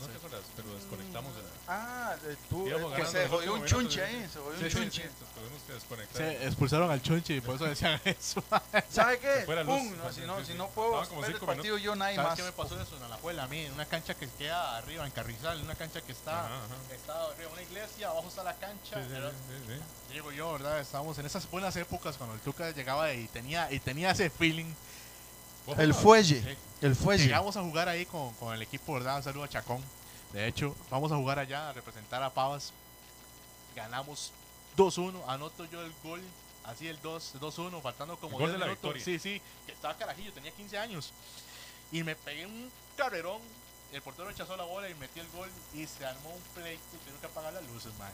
[0.00, 1.48] No, te acuerdas, pero desconectamos de la...
[1.68, 4.28] Ah, eh, tú, eh, que se jodió un chunche minutos, ahí.
[4.32, 5.02] Se jodió un sí, chunche.
[5.02, 6.16] sí, tuvimos que desconectar.
[6.16, 8.42] Se expulsaron al Chonchi y por eso decían eso.
[8.90, 9.44] ¿Sabe qué?
[9.64, 12.36] Pum, no, si, no, si no puedo ver el partido yo, nadie ¿Sabes más.
[12.38, 13.60] qué me pasó eso en Alajuela a mí?
[13.60, 16.94] En una cancha que queda arriba, en Carrizal, en una cancha que está, Ajá, ajá.
[16.94, 18.96] está arriba, una iglesia, abajo está la cancha.
[19.02, 19.36] Sí, sí, era- sí,
[19.68, 20.12] sí, sí.
[20.14, 20.80] Digo yo, ¿verdad?
[20.80, 24.72] Estábamos en esas buenas épocas cuando el Tuca llegaba y tenía, y tenía ese feeling.
[25.78, 26.42] El fuelle.
[26.42, 26.56] Sí.
[26.82, 27.24] El fuelle.
[27.24, 29.16] Llegamos a jugar ahí con, con el equipo, ¿verdad?
[29.18, 29.82] Un saludo a Chacón.
[30.32, 32.72] De hecho, vamos a jugar allá a representar a Pavas.
[33.74, 34.32] Ganamos
[34.76, 35.22] 2-1.
[35.26, 36.22] Anoto yo el gol,
[36.64, 38.94] así el 2 2-1, faltando como El gol 10 de la minutos.
[38.94, 39.04] victoria.
[39.04, 41.12] Sí, sí, que estaba carajillo, tenía 15 años.
[41.92, 43.40] Y me pegué un carrerón.
[43.92, 46.98] El portero rechazó la bola y metí el gol y se armó un pleito y
[46.98, 48.08] tuvieron que apagar las luces, man.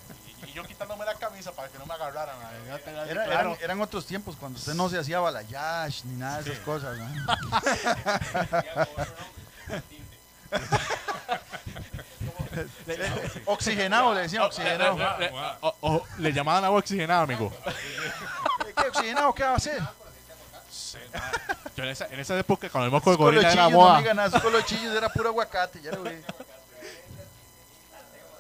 [0.47, 2.35] Y, y yo quitándome la camisa para que no me agarraran,
[2.67, 3.23] Era- claro.
[3.31, 6.97] eran, eran otros tiempos cuando usted no se hacía balayash ni nada de esas cosas.
[6.97, 7.07] ¿no?
[13.47, 14.97] Oxigenado, le decían oxigenado.
[15.19, 17.53] Le, le- o- o- le llamaban agua oxigenada, amigo.
[18.77, 19.35] ¿Qué oxigenado?
[19.35, 19.81] ¿Qué va a hacer?
[21.77, 23.73] Yo en esa, en esa época, cuando el moco de Con gorila era chillos,
[24.05, 26.17] no nada, con los chillos era puro aguacate, ya lo vi.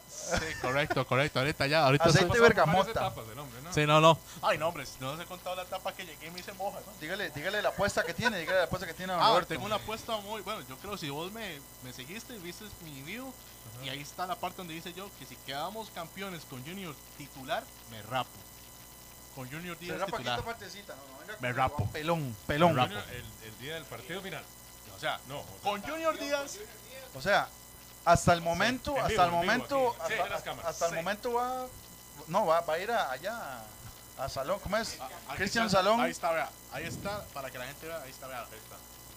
[0.09, 1.39] Sí, correcto, correcto.
[1.39, 2.91] Ahorita ya, ahorita Aceite bergamota.
[2.91, 3.73] etapas del hombre, ¿no?
[3.73, 4.19] Sí, no, no.
[4.43, 6.81] Ay, no, hombre, no les he contado la etapa que llegué y me hice moja,
[6.85, 6.93] ¿no?
[7.01, 9.49] Dígale, dígale la apuesta que tiene, dígale la apuesta que tiene a Ah, Roberto.
[9.51, 10.43] tengo una apuesta muy.
[10.43, 13.33] Bueno, yo creo si vos me, me seguiste y viste mi video,
[13.85, 17.63] y ahí está la parte donde dice yo que si quedamos campeones con Junior titular,
[17.93, 18.31] me rapo.
[19.37, 20.24] Con Junior Díaz Será titular.
[20.37, 21.87] Paquito partecita, no, no, venga, Me rapo.
[21.93, 22.74] Pelón, pelón.
[22.74, 22.95] Me rapo.
[22.95, 24.43] Junior, el, el día del partido final.
[24.97, 26.59] O sea, No, o sea, con Junior Díaz,
[27.14, 27.49] O sea,
[28.05, 29.97] hasta el momento, en hasta vivo, el momento.
[30.09, 30.14] Sí,
[30.64, 31.66] hasta, el momento va,
[32.28, 33.62] no, va, va a ir a- allá
[34.18, 34.99] a, a Salón, ¿cómo es?
[35.28, 36.01] Aquí Cristian está, Salón.
[36.01, 36.51] Ahí está, vea.
[36.72, 38.01] Ahí está, para que la gente vea.
[38.01, 38.41] Ahí está, vea.
[38.41, 38.76] Ahí está.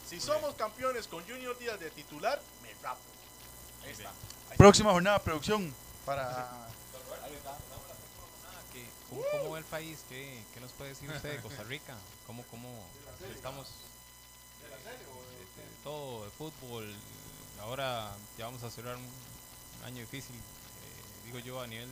[0.10, 3.00] Si somos campeones con Junior Díaz de titular, me rapo.
[3.86, 4.10] Ahí está.
[4.10, 4.14] Ahí
[4.52, 4.56] está.
[4.58, 5.74] Próxima jornada de producción
[6.06, 6.50] para
[9.10, 10.00] ¿Cómo, cómo ve el país?
[10.08, 11.98] ¿Qué, qué nos puede decir usted de Costa Rica?
[12.28, 12.86] ¿Cómo, cómo
[13.34, 13.68] estamos?
[14.62, 14.70] De,
[15.64, 16.94] de- de todo, de fútbol.
[17.62, 20.42] Ahora ya vamos a cerrar un, un año difícil, eh,
[21.26, 21.90] digo yo, a nivel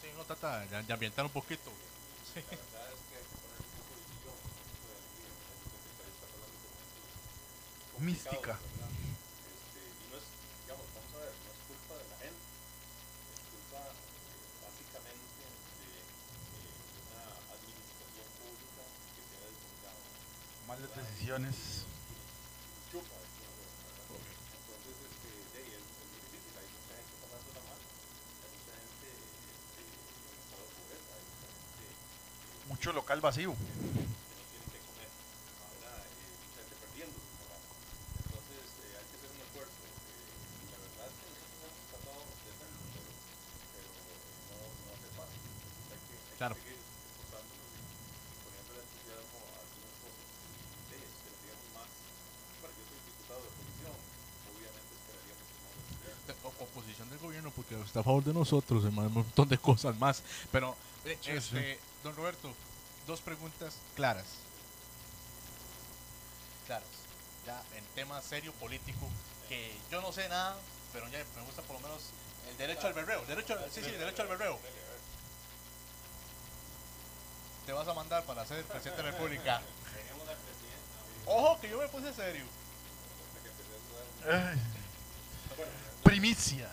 [0.00, 1.70] Sí, no trata de, ambientar un poquito.
[8.02, 8.58] mística.
[20.66, 21.84] Malas decisiones.
[32.68, 33.54] Mucho local vacío.
[46.38, 46.56] Claro.
[56.26, 59.58] De- o- oposición del gobierno, porque está a favor de nosotros, hermano, un montón de
[59.58, 60.22] cosas más.
[60.50, 60.74] Pero,
[61.04, 62.50] eh, Sí, este, don Roberto,
[63.06, 64.24] dos preguntas claras.
[66.66, 66.88] Claras.
[67.46, 69.06] Ya en tema serio político,
[69.46, 70.56] que yo no sé nada,
[70.94, 72.02] pero ya me gusta por lo menos
[72.48, 73.22] el derecho al berreo.
[73.26, 74.58] Derecho, al- sí, sí, derecho al berreo.
[77.66, 79.60] Te vas a mandar para ser presidente de la República.
[81.26, 82.44] Ojo, que yo me puse serio.
[86.02, 86.70] Primicia.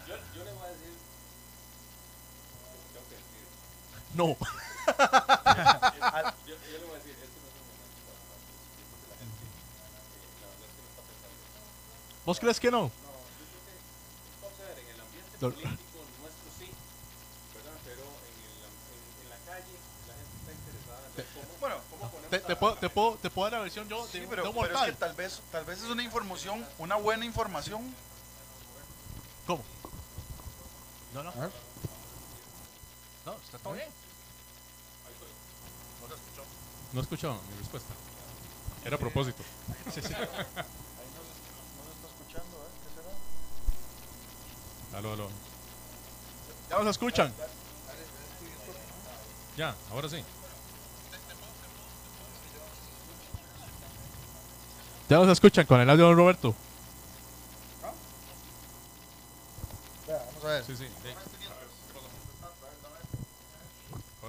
[4.15, 4.35] No.
[12.25, 12.91] ¿Vos crees que no?
[15.39, 15.55] Don-
[21.59, 21.75] Bueno,
[22.29, 24.53] Te, te puedo, te, puedo, te puedo dar la versión yo sí, de pero, un
[24.53, 24.85] pero es mortal.
[24.91, 27.93] que tal vez, tal vez es una información, una buena información.
[29.47, 29.63] ¿Cómo?
[31.13, 31.29] No, no.
[31.31, 31.51] A ver.
[33.29, 33.87] No, está todo bien.
[36.93, 37.93] No escuchó mi respuesta.
[38.83, 39.43] Era a propósito.
[39.93, 40.13] Sí, sí.
[40.13, 42.69] Ahí no, no lo está escuchando, ¿eh?
[42.83, 42.89] ¿Qué
[44.89, 44.97] será?
[44.97, 45.29] Aló, aló.
[46.71, 47.31] Ya nos escuchan.
[49.55, 50.23] Ya, ahora sí.
[55.07, 56.55] Ya nos escuchan con el audio de Roberto.
[60.07, 60.65] Vea, vamos a ver.
[60.65, 60.87] Sí, sí.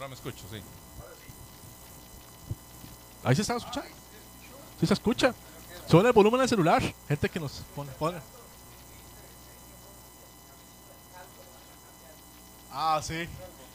[0.00, 0.62] Ahora me escucho, sí.
[3.22, 3.90] Ahí se está escuchando.
[4.80, 5.34] Sí se escucha.
[5.86, 6.82] Sube el volumen del celular.
[7.06, 7.92] Gente que nos pone.
[7.92, 8.18] pone.
[12.72, 13.28] Ah, sí.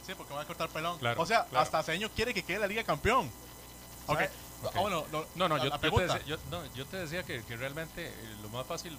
[0.04, 0.98] Sí, porque va a cortar pelón.
[0.98, 1.62] Claro, o sea, claro.
[1.62, 3.30] hasta Seño quiere que quede la Liga Campeón.
[4.08, 4.22] Ok.
[4.62, 6.96] Ah, bueno, no, No, no, la- yo, la yo te decía, yo, no, yo te
[6.96, 8.98] decía que, que realmente eh, lo más fácil eh,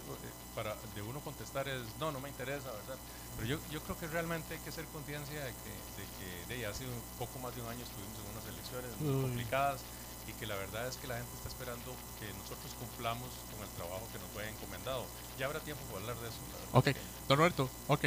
[0.53, 2.97] para de uno contestar es no, no me interesa, ¿verdad?
[3.35, 6.07] Pero yo, yo creo que realmente hay que ser conciencia de que, de
[6.47, 9.21] que de, hace un poco más de un año estuvimos en unas elecciones muy Uy.
[9.21, 9.81] complicadas
[10.27, 13.69] y que la verdad es que la gente está esperando que nosotros cumplamos con el
[13.75, 15.05] trabajo que nos fue encomendado.
[15.39, 16.37] Ya habrá tiempo para hablar de eso.
[16.73, 16.89] Ok,
[17.27, 18.05] don Roberto, ok.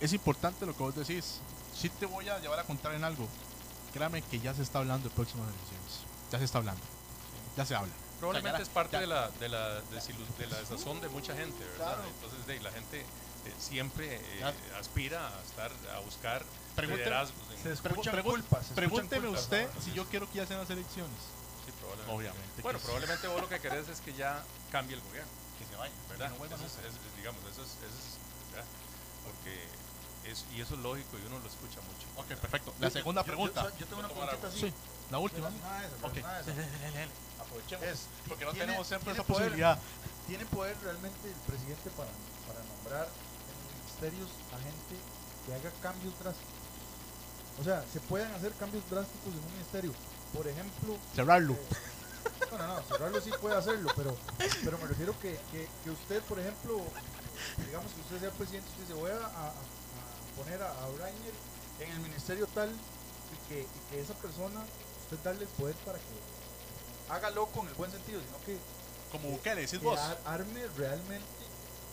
[0.00, 1.40] Es importante lo que vos decís.
[1.74, 3.26] Sí te voy a llevar a contar en algo.
[3.96, 6.04] Créame que ya se está hablando de próximas elecciones.
[6.30, 6.82] Ya se está hablando.
[7.56, 7.92] Ya se habla.
[8.20, 11.96] Probablemente es parte de la, de, la de la desazón de mucha gente, ¿verdad?
[12.14, 16.44] Entonces, de, la gente eh, siempre eh, aspira a estar, a buscar
[16.76, 17.42] Pregúnteme- liderazgos.
[17.56, 18.66] en- Se escuchan pregun- culpas.
[18.66, 19.44] se Pregúnteme culpas.
[19.44, 21.16] usted si yo quiero que ya sean las elecciones.
[21.64, 22.14] sí, probablemente.
[22.16, 22.62] Obviamente.
[22.62, 24.42] Bueno, probablemente vos lo que querés es que ya
[24.72, 25.92] cambie el gobierno, Que se vaya.
[26.08, 26.26] ¿verdad?
[26.26, 26.88] Que no vuelva Eso es, nunca.
[26.88, 28.66] es- digamos, eso es, eso es, ¿verdad?
[29.24, 29.68] Porque
[30.30, 32.08] es, y eso es lógico y uno lo escucha mucho.
[32.16, 32.74] Ok, perfecto.
[32.78, 33.62] La segunda yo- pregunta.
[33.70, 34.60] Yo, yo tengo una preguntita así.
[34.60, 34.74] Sí,
[35.10, 35.50] la última.
[35.50, 36.16] Nada de eso, Ok.
[36.16, 37.12] nada de eso.
[37.38, 37.84] Aprovechemos.
[37.86, 39.42] Es, porque no tenemos siempre esa poder.
[39.44, 39.78] posibilidad.
[40.26, 42.10] ¿Tiene poder realmente el presidente para,
[42.46, 44.96] para nombrar en ministerios a gente
[45.46, 46.52] que haga cambios drásticos?
[47.60, 49.92] O sea, se pueden hacer cambios drásticos en un ministerio.
[50.34, 51.54] Por ejemplo, Cerrarlo.
[51.54, 51.66] eh,
[52.50, 54.16] no, no, no, cerrarlo sí puede hacerlo, pero,
[54.64, 56.82] pero me refiero que, que, que usted, por ejemplo,
[57.64, 59.52] digamos que usted sea presidente, usted dice, voy a, a- a
[60.36, 61.34] poner a, a Brainer
[61.80, 64.60] en el ministerio tal y que, y que esa persona,
[65.04, 66.16] usted darle el poder para que
[67.08, 68.58] haga loco en el buen sentido, sino que
[69.12, 69.98] Como Bukele, decís vos.
[69.98, 71.26] ar- arme realmente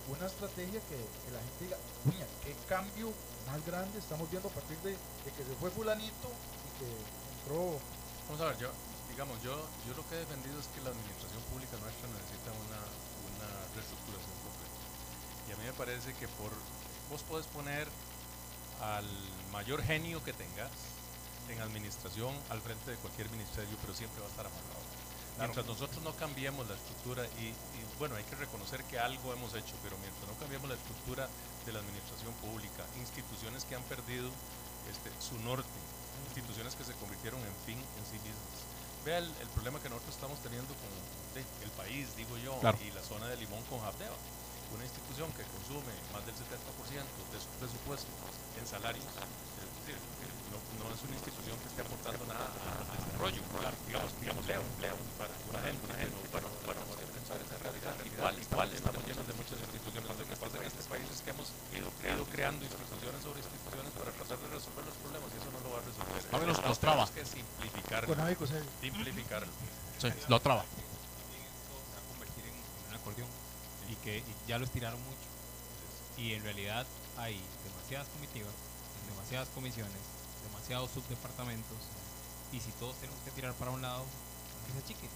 [0.09, 3.11] una estrategia que, que la gente diga, mira, qué cambio
[3.47, 6.27] más grande estamos viendo a partir de, de que se fue fulanito
[6.67, 6.89] y que
[7.39, 7.79] entró
[8.27, 8.69] Vamos a ver, yo,
[9.09, 9.51] digamos, yo,
[9.87, 12.79] yo lo que he defendido es que la administración pública nuestra necesita una,
[13.35, 14.79] una reestructuración completa.
[15.47, 16.51] Y a mí me parece que por
[17.11, 17.87] vos podés poner
[18.81, 19.05] al
[19.51, 20.71] mayor genio que tengas
[21.49, 24.83] en administración al frente de cualquier ministerio, pero siempre va a estar amarrado.
[25.39, 29.53] Mientras nosotros no cambiemos la estructura, y, y, bueno, hay que reconocer que algo hemos
[29.55, 31.27] hecho, pero mientras no cambiemos la estructura
[31.65, 34.29] de la administración pública, instituciones que han perdido
[34.89, 35.67] este, su norte,
[36.29, 38.61] instituciones que se convirtieron en fin en sí mismas.
[39.05, 40.91] Vea el, el problema que nosotros estamos teniendo con
[41.65, 42.77] el país, digo yo, Claro.
[42.85, 44.15] y la zona de Limón con Habdeba.
[44.73, 46.41] Una institución que consume más del 70%
[47.05, 48.09] de su presupuesto
[48.57, 52.97] en salarios, es decir, que no, no es una institución que esté aportando nada al
[52.97, 57.37] desarrollo, claro, digamos, digamos, empleo, empleo para una gente, pero bueno, bueno, no debe pensar
[57.37, 57.93] esa realidad.
[58.01, 60.09] Igual, igual estamos llenos de muchas instituciones.
[60.09, 61.47] Lo que pasa en este país es que hemos
[61.77, 65.59] ido, ido creando instituciones sobre instituciones para tratar de resolver los problemas y eso no
[65.61, 66.21] lo va a resolver.
[66.33, 67.03] A ver, los- los Tenemos traba.
[67.13, 68.65] que simplificar, con Avico, serio.
[68.81, 69.45] simplificar.
[70.01, 70.65] Sí, lo traba.
[70.65, 70.81] se
[71.93, 73.29] va a convertir en, en un acordeón
[73.87, 75.27] y que ya lo estiraron mucho.
[76.17, 76.85] Y en realidad
[77.17, 78.53] hay demasiadas comitivas
[79.09, 80.01] demasiadas comisiones
[80.49, 81.77] demasiados subdepartamentos.
[82.51, 84.05] Y si todos tenemos que tirar para un lado
[84.67, 85.09] que se achique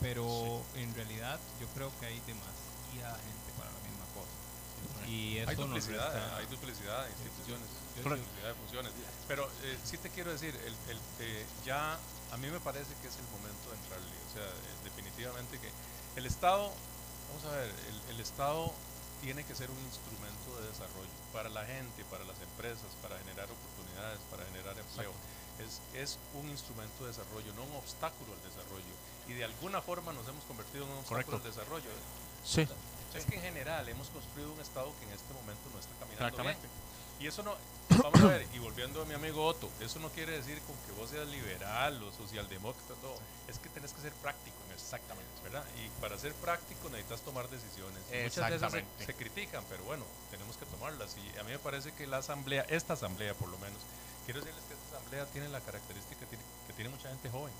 [0.00, 5.06] pero en realidad yo creo que hay demasiada gente para la misma cosa.
[5.06, 8.92] Y Hay duplicidad, resta- hay duplicidad de instituciones, hay duplicidad de funciones.
[9.28, 11.98] Pero eh, sí te quiero decir, el, el, eh, ya
[12.32, 14.10] a mí me parece que es el momento de entrarle.
[14.26, 15.70] O sea, eh, definitivamente que
[16.18, 16.72] el Estado,
[17.32, 18.72] vamos a ver, el, el Estado
[19.22, 23.48] tiene que ser un instrumento de desarrollo para la gente, para las empresas, para generar
[23.48, 25.12] oportunidades, para generar empleo.
[25.62, 28.94] Es, es un instrumento de desarrollo, no un obstáculo al desarrollo.
[29.28, 31.36] Y de alguna forma nos hemos convertido en un obstáculo Correcto.
[31.36, 31.90] al desarrollo.
[32.44, 32.66] Sí,
[33.14, 36.36] Es que en general hemos construido un Estado que en este momento no está caminando
[36.42, 36.50] bien.
[36.50, 36.68] exactamente.
[37.20, 37.54] Y eso no,
[38.02, 40.92] vamos a ver, y volviendo a mi amigo Otto, eso no quiere decir con que
[40.98, 43.14] vos seas liberal o socialdemócrata, no,
[43.46, 44.51] es que tenés que ser práctico,
[44.92, 45.64] exactamente, ¿verdad?
[45.82, 47.98] Y para ser práctico necesitas tomar decisiones.
[48.04, 48.90] Muchas veces Exactamente.
[48.98, 51.16] se, se critican, pero bueno, tenemos que tomarlas.
[51.16, 53.78] Y a mí me parece que la asamblea, esta asamblea por lo menos,
[54.26, 57.52] quiero decirles que esta asamblea tiene la característica tiene- que tiene mucha gente joven.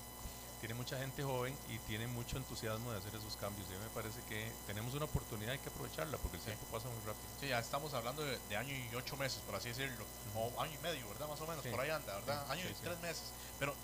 [0.59, 3.67] Tiene mucha gente joven y tiene mucho entusiasmo de hacer esos cambios.
[3.69, 6.65] Y a mí me parece que tenemos una oportunidad, hay que aprovecharla porque el tiempo
[6.71, 7.25] pasa muy rápido.
[7.41, 10.05] Sí, ya estamos hablando de, de año y ocho meses, por así decirlo.
[10.35, 11.27] O año y medio, ¿verdad?
[11.27, 11.69] Más o menos, Sí.
[11.69, 12.45] por ahí anda, ¿verdad?
[12.45, 13.23] Sí, año y tres meses.
[13.59, 13.75] Pero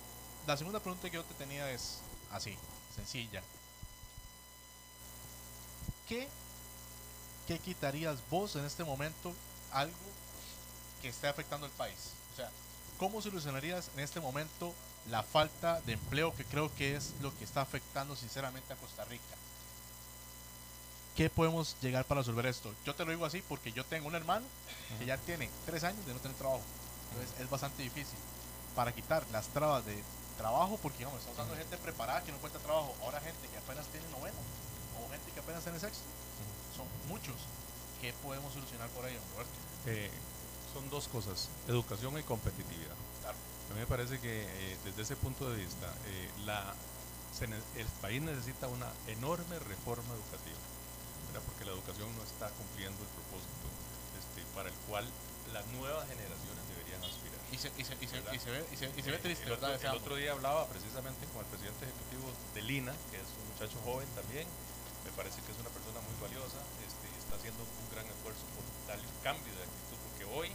[0.48, 2.00] la segunda pregunta que yo te tenía es
[2.32, 2.58] así,
[2.96, 3.42] sencilla.
[6.08, 6.28] ¿Qué,
[7.48, 9.34] ¿Qué quitarías vos en este momento
[9.72, 9.96] algo
[11.02, 12.14] que esté afectando al país?
[12.34, 12.50] O sea,
[12.98, 14.74] ¿cómo solucionarías en este momento
[15.10, 19.06] la falta de empleo que creo que es lo que está afectando sinceramente a Costa
[19.06, 19.24] Rica?
[21.16, 22.74] ¿Qué podemos llegar para resolver esto?
[22.86, 24.46] Yo te lo digo así porque yo tengo un hermano
[24.98, 26.64] que ya tiene tres años de no tener trabajo.
[27.12, 28.18] Entonces es bastante difícil
[28.76, 30.02] para quitar las trabas de
[30.40, 32.96] trabajo porque digamos, estamos hablando de gente preparada que no encuentra trabajo.
[33.04, 34.40] Ahora gente que apenas tiene noveno
[34.96, 36.04] o gente que apenas tiene sexto.
[36.76, 37.36] Son muchos.
[38.00, 39.52] ¿Qué podemos solucionar por ello, Roberto?
[39.86, 40.10] Eh,
[40.74, 42.96] son dos cosas, educación y competitividad.
[43.22, 43.36] Claro.
[43.70, 46.74] A mí me parece que eh, desde ese punto de vista, eh, la,
[47.38, 50.58] se ne- el país necesita una enorme reforma educativa,
[51.28, 51.44] ¿verdad?
[51.46, 53.68] porque la educación no está cumpliendo el propósito
[54.16, 55.04] este, para el cual
[55.52, 57.39] las nuevas generaciones deberían aspirar.
[57.52, 59.20] Y se, y se, y se, y se ve, y se, y se ve Eh,
[59.24, 59.82] triste, el, otro, ¿verdad?
[59.82, 63.48] el Ese otro día hablaba precisamente con el presidente ejecutivo de Lina, que es un
[63.50, 64.48] muchacho joven también.
[65.06, 66.62] Me parece que es una persona muy valiosa.
[66.86, 70.50] Este, está haciendo un gran esfuerzo por darle un cambio de actitud, porque hoy,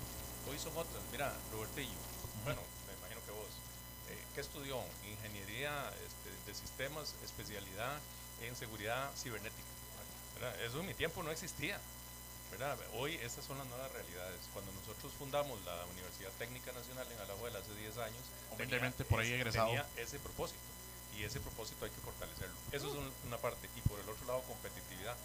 [0.49, 1.03] hoy son otras.
[1.11, 1.99] Mira, Robertillo,
[2.45, 3.51] bueno, me imagino que vos,
[4.09, 4.78] eh, ¿qué estudió?
[5.11, 7.99] Ingeniería este, de sistemas, especialidad
[8.42, 9.66] en seguridad cibernética.
[10.38, 10.55] ¿verdad?
[10.62, 11.80] Eso en mi tiempo no existía.
[12.59, 12.78] ¿Verdad?
[12.94, 14.40] Hoy estas son las nuevas realidades.
[14.52, 18.22] Cuando nosotros fundamos la Universidad Técnica Nacional en Alajuela hace 10 años,
[19.05, 19.66] por ahí egresado.
[19.68, 20.59] tenía ese propósito.
[21.16, 22.55] Y ese propósito hay que fortalecerlo.
[22.72, 23.68] Eso es un- una parte.
[23.76, 25.16] Y por el otro lado, competitividad.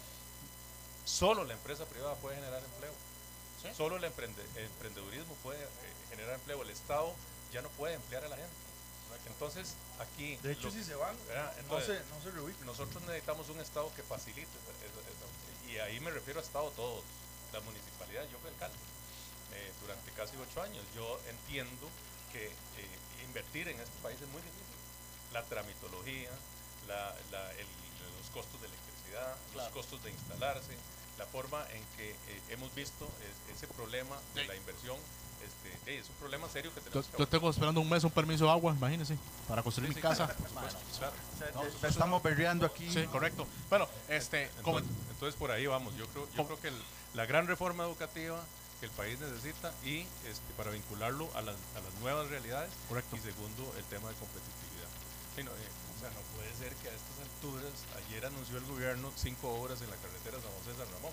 [1.04, 2.92] Solo la empresa privada puede generar empleo.
[3.76, 5.68] Solo el, emprende- el emprendedurismo puede eh,
[6.10, 6.62] generar empleo.
[6.62, 7.12] El Estado
[7.52, 8.54] ya no puede emplear a la gente.
[9.26, 10.36] Entonces, aquí...
[10.36, 11.52] De hecho, lo- si se van, ¿verdad?
[11.68, 12.64] no se, no se reubican.
[12.66, 14.42] nosotros necesitamos un Estado que facilite.
[14.46, 15.68] eso- eso- eso.
[15.70, 17.02] Y ahí me refiero a Estado todos.
[17.52, 18.76] La municipalidad, yo fui alcalde
[19.54, 20.84] eh, durante casi ocho años.
[20.94, 21.88] Yo entiendo
[22.32, 24.78] que eh, invertir en este país es muy difícil.
[25.32, 26.30] La tramitología,
[26.86, 27.66] la- la- el-
[28.18, 30.76] los costos de electricidad, los costos de instalarse,
[31.18, 34.48] la forma en que eh, hemos visto es- ese problema de Sí.
[34.48, 34.96] la inversión.
[35.40, 38.10] Este, es un problema serio que Yo, tenemos que yo tengo esperando un mes un
[38.10, 39.16] permiso de agua, imagínense,
[39.48, 40.26] para construir Sí, mi sí, casa.
[40.98, 41.14] claro,
[41.54, 42.92] No, estamos berreando aquí.
[42.92, 43.46] Sí, correcto.
[43.70, 45.96] Bueno, este, Entonces, entonces por ahí vamos.
[45.96, 46.82] Yo creo, yo creo que el-
[47.14, 48.40] la gran reforma educativa
[48.80, 53.16] que el país necesita y este, para vincularlo a las, a las nuevas realidades Correcto.
[53.16, 54.88] y segundo el tema de competitividad.
[55.36, 57.72] Sí, no, eh, o sea, no puede ser que a estas alturas,
[58.06, 61.12] ayer anunció el gobierno cinco horas en la carretera San José San Ramón,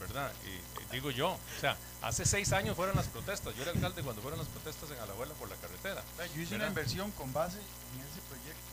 [0.00, 0.32] ¿verdad?
[0.44, 4.02] Y eh, digo yo, o sea, hace seis años fueron las protestas, yo era alcalde
[4.02, 6.56] cuando fueron las protestas en Alajuela por la carretera, O sea, Yo hice ¿Verdad?
[6.56, 8.68] una inversión con base en ese proyecto.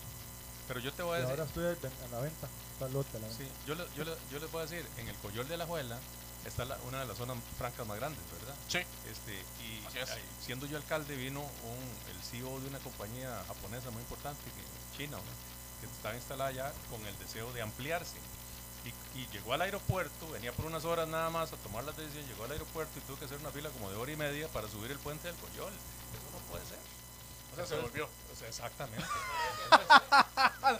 [0.68, 1.66] pero yo te voy a Y decir, ahora estoy
[2.06, 2.48] en la venta.
[2.74, 3.44] Está lote la venta.
[3.44, 5.66] Sí, yo, le- yo, le- yo les voy a decir, en el Coyol de la
[5.68, 5.98] Juela
[6.46, 8.56] está la- una de las zonas francas más grandes, ¿verdad?
[8.68, 8.80] Sí.
[9.10, 9.34] Este,
[9.64, 10.10] y Así es.
[10.12, 14.98] ahí, siendo yo alcalde, vino un, el CEO de una compañía japonesa muy importante, que,
[14.98, 15.24] china, ¿no?
[15.82, 18.18] que estaba instalada allá con el deseo de ampliarse.
[18.86, 22.28] Y, y llegó al aeropuerto, venía por unas horas nada más a tomar las decisiones,
[22.30, 24.68] llegó al aeropuerto y tuvo que hacer una fila como de hora y media para
[24.70, 25.74] subir el puente del Coyol.
[25.74, 26.78] Eso no puede ser.
[27.52, 28.06] O sea, se volvió.
[28.06, 29.06] O sea, exactamente.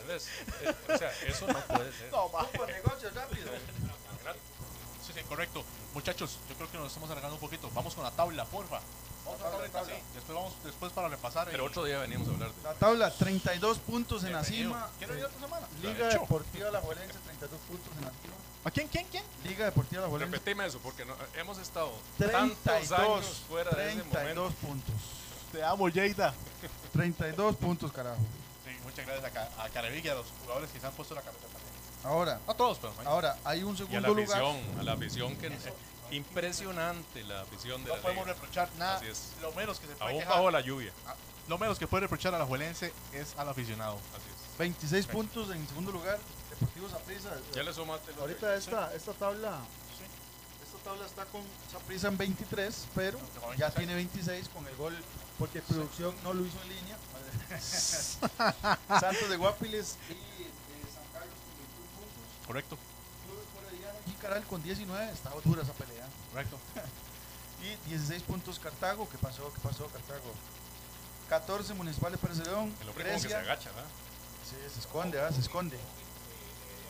[0.08, 0.28] ¿Ves?
[0.62, 2.12] Eh, O sea, eso no puede ser.
[2.12, 2.44] No, ma.
[2.50, 3.50] Por negocio rápido.
[5.06, 5.64] Sí, sí, correcto.
[5.94, 7.70] Muchachos, yo creo que nos estamos alargando un poquito.
[7.74, 8.80] Vamos con la tabla, porfa.
[9.26, 9.92] Vamos con la tableta, sí.
[10.14, 11.48] Después vamos después para repasar.
[11.50, 14.90] Pero y- otro día venimos a hablar de La tabla, 32 puntos en la cima.
[15.00, 15.68] ¿Quién ir otra semana?
[15.82, 16.20] Liga Hecho.
[16.22, 18.34] Deportiva La Juelense, 32 puntos en la cima.
[18.66, 19.24] ¿A quién, quién, quién?
[19.44, 23.92] Liga Deportiva La Juelense, Repetime eso, porque no- hemos estado tantos 32, años fuera de
[23.92, 24.68] ese 32 momento.
[24.68, 24.96] puntos.
[25.52, 26.34] Te amo, Yeida.
[26.94, 28.18] 32 puntos, carajo.
[28.66, 31.14] Sí, muchas gracias a, Ca- a Carevic y a los jugadores que se han puesto
[31.16, 31.46] la camiseta.
[32.06, 32.94] Ahora, A todos, pero.
[33.10, 34.42] ahora hay un Y a la segundo lugar.
[34.44, 35.48] afición, a la afición que...
[35.48, 35.74] eh,
[36.12, 38.36] Impresionante la afición de No la podemos liga.
[38.36, 38.98] reprochar nada.
[38.98, 39.32] Así es.
[39.42, 40.94] Lo menos que se puede Aún quejar- bajo la lluvia.
[41.48, 43.96] lo menos que puede reprochar a la Juelense es al aficionado.
[44.14, 44.58] Así es.
[44.60, 46.20] 26 puntos en segundo lugar.
[46.52, 47.32] Deportivo Saprissa.
[47.56, 49.58] Ya le sumaste los Ahorita esta, esta tabla
[50.64, 51.42] Esta tabla está con
[51.72, 53.18] Saprissa en 23, pero
[53.58, 54.96] ya tiene 26 con el gol
[55.40, 56.98] porque producción no lo hizo en línea.
[59.00, 62.35] Santos de Guapiles y de San Carlos con 21 puntos.
[62.48, 62.78] Correcto,
[64.22, 65.12] Caral con 19.
[65.12, 66.06] Está dura esa pelea.
[66.32, 66.58] correcto.
[67.62, 69.08] Y 16 puntos Cartago.
[69.10, 69.52] ¿Qué pasó?
[69.54, 70.34] ¿Qué pasó Cartago?
[71.30, 72.74] 14 Municipal de Pérez de León.
[72.82, 73.40] El hombre como que se Grecia.
[73.40, 73.90] agacha, ¿verdad?
[74.48, 75.34] Sí, se esconde, ¿verdad?
[75.34, 75.78] Se esconde.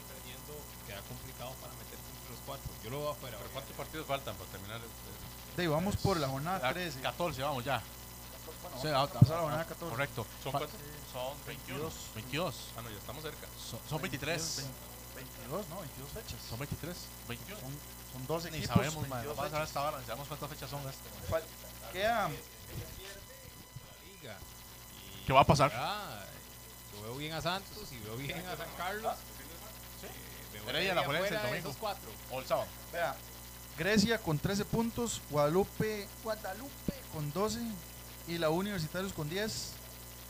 [0.10, 0.53] perdiendo,
[0.88, 2.72] queda complicado para meterse entre los cuatro.
[2.84, 3.38] Yo lo veo afuera.
[3.38, 4.82] ¿Pero cuántos partidos faltan para terminar?
[4.82, 6.99] el- De ahí, vamos por la jornada Ah, 13.
[6.99, 7.82] 14, vamos ya.
[8.62, 9.89] Bueno, Sí, vamos ah, a pasar a la ah, jornada ah, 14.
[9.95, 10.26] Correcto.
[10.43, 10.72] ¿Son cuántos?
[11.14, 11.93] Son 22.
[12.16, 12.56] 22.
[12.76, 13.47] Ah, no, ya estamos cerca.
[13.56, 14.36] Son, son 23.
[14.58, 14.72] 22,
[15.70, 16.39] no, 22 fechas.
[16.49, 16.97] Son 23.
[17.28, 17.59] 22.
[17.59, 17.70] Son,
[18.13, 18.76] son 12 Ni equipos.
[18.76, 19.24] sabemos, man.
[19.26, 19.59] 22 Vamos a
[19.91, 19.99] ver.
[19.99, 21.09] Ni sabemos cuántas fechas son este.
[21.32, 21.43] Fal-
[21.93, 22.30] Queda
[25.26, 25.72] ¿Qué va a pasar?
[25.72, 26.26] ya,
[26.93, 29.13] yo veo bien a Santos y veo bien a San Carlos.
[30.03, 31.76] Eh, Heredia, a la el domingo.
[31.80, 32.09] cuatro.
[32.32, 32.68] O el sábado.
[32.91, 33.16] Vea,
[33.78, 37.59] Grecia con 13 puntos, Guadalupe, Guadalupe con 12
[38.28, 39.72] y la Universitarios con 10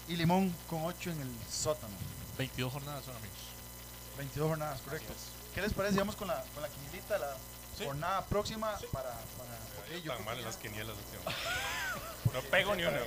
[0.08, 1.94] y Limón con 8 en el sótano.
[2.38, 3.38] 22 jornadas son, amigos.
[4.18, 5.14] 22 jornadas, correcto.
[5.54, 5.98] ¿Qué les parece?
[6.00, 7.34] Vamos con la, con la quinilita, la
[7.78, 7.84] Sí.
[7.86, 9.10] jornada próxima para...
[9.10, 10.96] para porque yo Tan mal que en las quinielas.
[12.34, 13.00] No pego ni una.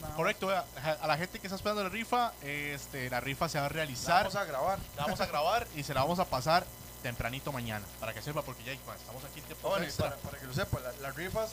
[0.00, 0.16] más.
[0.16, 0.48] correcto.
[0.48, 3.74] A la gente que está esperando la rifa, este, la rifa se va a La
[3.74, 4.24] realizar.
[4.24, 4.78] Vamos a grabar.
[4.96, 6.64] La vamos a grabar y se la vamos a pasar
[7.02, 7.84] tempranito mañana.
[8.00, 10.10] Para que sepa, porque ya man, estamos aquí en extra.
[10.10, 11.50] para, para que lo sepa, la- las rifas,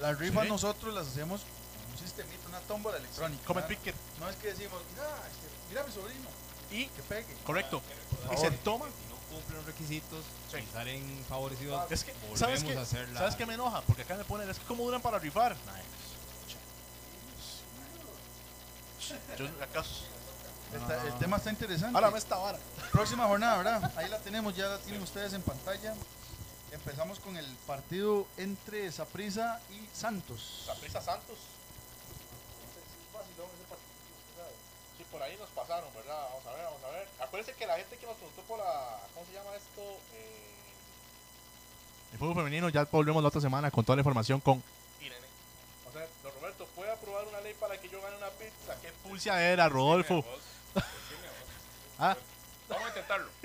[0.00, 0.48] las rifas Sí.
[0.48, 3.44] nosotros las hacemos con un sistemito, una tómbola electrónica.
[3.46, 3.94] Come picker.
[4.18, 6.28] No es que decimos, mira, este, mira a mi sobrino,
[6.70, 7.34] Y, que pegue.
[7.44, 7.82] correcto.
[8.24, 8.38] Y favor.
[8.38, 8.86] se toma.
[8.86, 10.58] Si no cumplen los requisitos Sí.
[10.58, 12.76] y salen favorecidos, Es que, volvemos ¿sabes qué?
[12.76, 13.20] a hacer la...
[13.20, 13.82] ¿Sabes qué me enoja?
[13.82, 15.56] Porque acá me ponen, es que cómo duran para rifar.
[19.38, 20.04] Yo, acaso.
[20.74, 21.94] Está- el tema está interesante.
[21.96, 22.58] Ahora me esta vara.
[22.92, 23.92] Próxima jornada, ¿verdad?
[23.96, 25.94] Ahí la tenemos, ya la tienen ustedes en pantalla.
[26.72, 30.64] Empezamos con el partido entre Saprissa y Santos.
[30.66, 31.38] Saprissa Santos.
[34.98, 36.28] Sí, por ahí nos pasaron, ¿verdad?
[36.30, 37.08] Vamos a ver, vamos a ver.
[37.18, 39.00] Acuérdense que la gente que nos preguntó por la.
[39.14, 39.82] ¿Cómo se llama esto?
[40.14, 40.44] Eh...
[42.12, 44.62] El fútbol femenino, ya volvemos la otra semana con toda la información con
[45.00, 45.26] Irene.
[45.88, 48.80] O sea, don Roberto, ¿puede aprobar una ley para que yo gane una pizza?
[48.80, 50.24] ¿Qué pulsa era, Rodolfo?
[52.00, 52.16] Ah,
[52.68, 53.28] Vamos a intentarlo.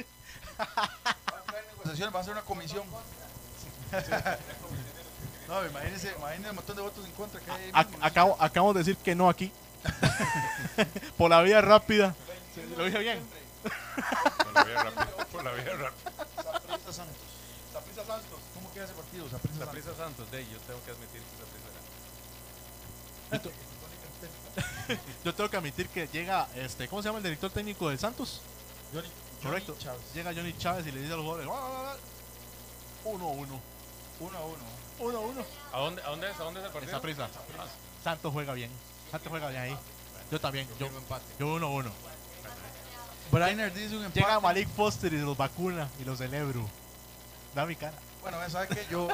[2.13, 2.83] va a ser una comisión.
[5.47, 7.71] no, imagínense, imagínense el montón de votos en contra que hay.
[7.99, 9.51] acabo, acabo de decir que no aquí.
[11.17, 12.15] por la vía rápida.
[12.77, 13.19] ¿Lo dije bien?
[14.43, 15.25] Por la vía rápida.
[15.31, 16.11] Por la vía rápida.
[16.35, 17.17] Saprissa Santos.
[18.07, 18.39] Santos.
[18.53, 19.29] ¿Cómo queda ese partido?
[19.29, 19.83] Saprissa La Santos.
[19.83, 21.43] prisa Santos, de yo tengo que admitir que
[23.37, 27.99] prisa Yo tengo que admitir que llega, este, ¿cómo se llama el director técnico del
[27.99, 28.41] Santos?
[28.93, 29.09] Johnny,
[29.41, 29.75] Correcto.
[29.83, 29.99] Johnny.
[30.13, 31.97] Llega Johnny Chávez y le dice a los jugadores, "Va, va, va".
[33.05, 33.61] uno a uno,
[34.19, 34.63] Uno a uno.
[34.99, 35.45] uno a uno.
[35.73, 36.39] ¿A dónde, a dónde es?
[36.39, 36.91] ¿A dónde es el partido?
[36.97, 37.27] Esa prisa.
[38.03, 38.69] Santos juega bien.
[39.13, 39.77] Santos juega bien ahí.
[40.31, 40.67] Yo también.
[40.79, 41.25] Yo, Firme empate.
[41.39, 41.91] yo uno a uno.
[43.31, 44.19] Brainer dice un empate.
[44.21, 46.67] Llega Malik Foster y los vacuna y los celebro.
[47.53, 47.93] Da mi cara.
[48.21, 48.87] Bueno, ¿sabes qué?
[48.89, 49.07] Yo,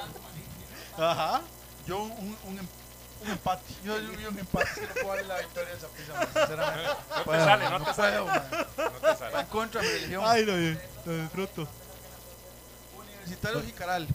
[0.97, 1.41] Ajá.
[1.86, 2.68] yo un, un, em-
[3.24, 3.64] un empate.
[3.84, 4.70] Yo, yo, yo un empate.
[4.74, 6.89] Si no puedo darle la victoria de Saprissa, man, sinceramente.
[7.10, 8.18] No te Puedo, sale, no te sale.
[8.18, 8.26] No
[8.91, 9.39] te Va sale.
[9.41, 10.24] en contra de mi religión.
[10.26, 10.56] Ay, lo,
[11.12, 11.68] lo disfruto.
[12.97, 14.08] Universitario Jicaral.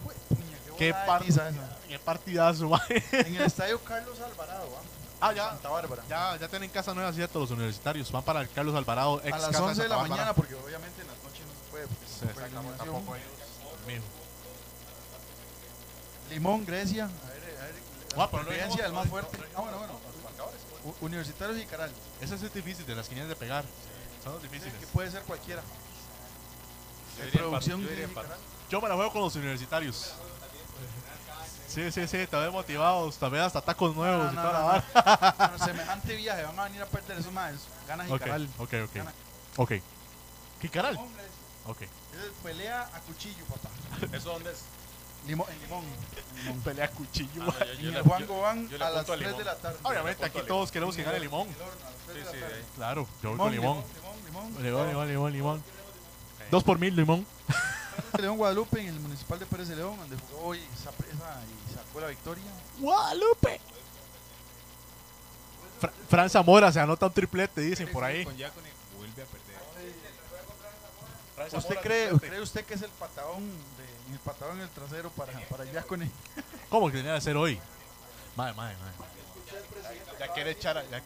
[0.79, 1.77] Qué, de par- pizza esa.
[1.89, 2.81] qué partidazo, man.
[3.13, 4.83] En el estadio Carlos Alvarado, ¿ah?
[5.29, 5.49] Ah, ya.
[5.51, 6.03] Santa Bárbara.
[6.09, 7.39] Ya, ya tienen casa nueva, ¿cierto?
[7.41, 8.11] Los universitarios.
[8.13, 10.15] Van para el Carlos Alvarado, ex a las casa 11 de la Bárbara.
[10.15, 11.87] mañana, porque obviamente en las noches no se puede.
[11.87, 13.29] Porque se puede tampoco ellos.
[16.31, 17.05] Limón, Grecia.
[17.05, 17.75] A ver, a ver.
[18.17, 19.39] Ah, pero dijimos- del más fuerte.
[19.55, 19.95] Ah, bueno, bueno.
[20.85, 21.91] U- Universitario Jicaral.
[22.21, 23.65] Ese es difícil, de las quinielas de pegar.
[24.23, 24.75] Son difíciles.
[24.75, 25.63] Que puede ser cualquiera.
[27.33, 27.89] Yo producción yo.
[28.71, 30.13] Yo me la juego con los universitarios.
[31.75, 34.61] Sí, sí, sí, también motivados, también hasta tacos nuevos No, y no, toda no, la
[34.61, 34.67] no.
[34.95, 35.35] vara.
[35.51, 37.55] Bueno, semejante viaje, van a venir a perder esos más.
[37.89, 38.49] Gana Ok, Jicaral.
[38.59, 38.95] ok, ok.
[38.95, 39.13] Gana.
[39.57, 39.73] Ok.
[40.61, 40.95] ¿Qué caral?
[40.95, 41.31] Grecia.
[41.67, 41.83] Ok.
[41.83, 41.91] Es
[42.43, 43.69] pelea a cuchillo, papá.
[44.17, 44.59] ¿Eso dónde es?
[45.27, 45.85] Limón, en Limón.
[46.37, 46.61] en Limón.
[46.63, 47.43] Pelea cuchillo.
[47.43, 49.27] Ah, no, yo- En yo el le- Juan Gobán a las apunto a 3 de
[49.31, 49.45] Limón.
[49.45, 49.79] la tarde.
[49.83, 51.49] Obviamente, aquí todos queremos que gane limón.
[51.49, 52.63] El horno, a las 3 Sí, de la sí.
[52.77, 53.85] Claro, yo voy Limón, con limón.
[54.27, 55.65] limón, limón, Limón, limón, limón, limón.
[56.51, 57.27] Dos por mil, limón.
[58.13, 61.64] de León Guadalupe en el municipal de Pérez de León, donde jugó hoy Saprissa y
[61.95, 62.45] sacó la victoria.
[62.79, 63.61] Guadalupe.
[65.81, 68.25] Fra- Fran Zamora se anota un triplete, dicen por ahí.
[68.25, 69.55] Con Yacone vuelve a perder.
[71.59, 73.43] ¿Usted cree, cree usted que es el patadón,
[73.77, 76.11] de, el patadón en el trasero para, para Yacone?
[76.69, 77.61] ¿Cómo que tenía que hacer hoy?
[78.37, 78.95] Madre, madre, madre.
[80.19, 80.99] Ya, ya quiere echar, a- ya,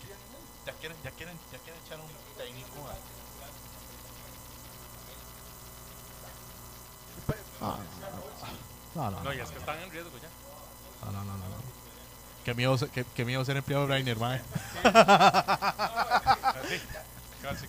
[0.67, 2.09] ya quieren, ya quieren, ya quieren echar a un
[2.39, 2.87] técnico.
[2.89, 2.97] a-
[7.61, 7.77] Ah,
[8.95, 10.29] no, no, no, No, y es que están en riesgo ya.
[11.07, 11.59] No, no, no, no, no.
[12.45, 14.41] Qué miedo, ser- qué, qué miedo ser empleado de Rainer, madre.
[14.85, 16.81] Así,
[17.43, 17.67] casi.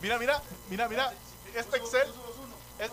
[0.00, 1.12] Mira, mira, mira, mira.
[1.54, 2.08] Este Excel.
[2.78, 2.90] es-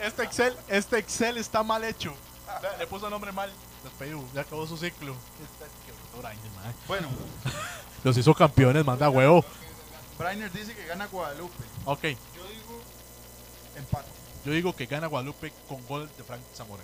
[0.00, 2.14] Este Excel, este Excel está mal hecho.
[2.78, 3.52] Le puso nombre mal.
[3.82, 5.14] Despedido, ya acabó su ciclo.
[6.22, 6.36] Mae.
[6.86, 7.08] Bueno,
[8.04, 9.44] Los hizo campeones, manda huevo.
[10.18, 11.64] Brainer dice que gana Guadalupe.
[11.84, 12.80] Ok, Yo digo
[13.76, 14.08] empate.
[14.44, 16.82] yo digo que gana Guadalupe con gol de Frank Zamora.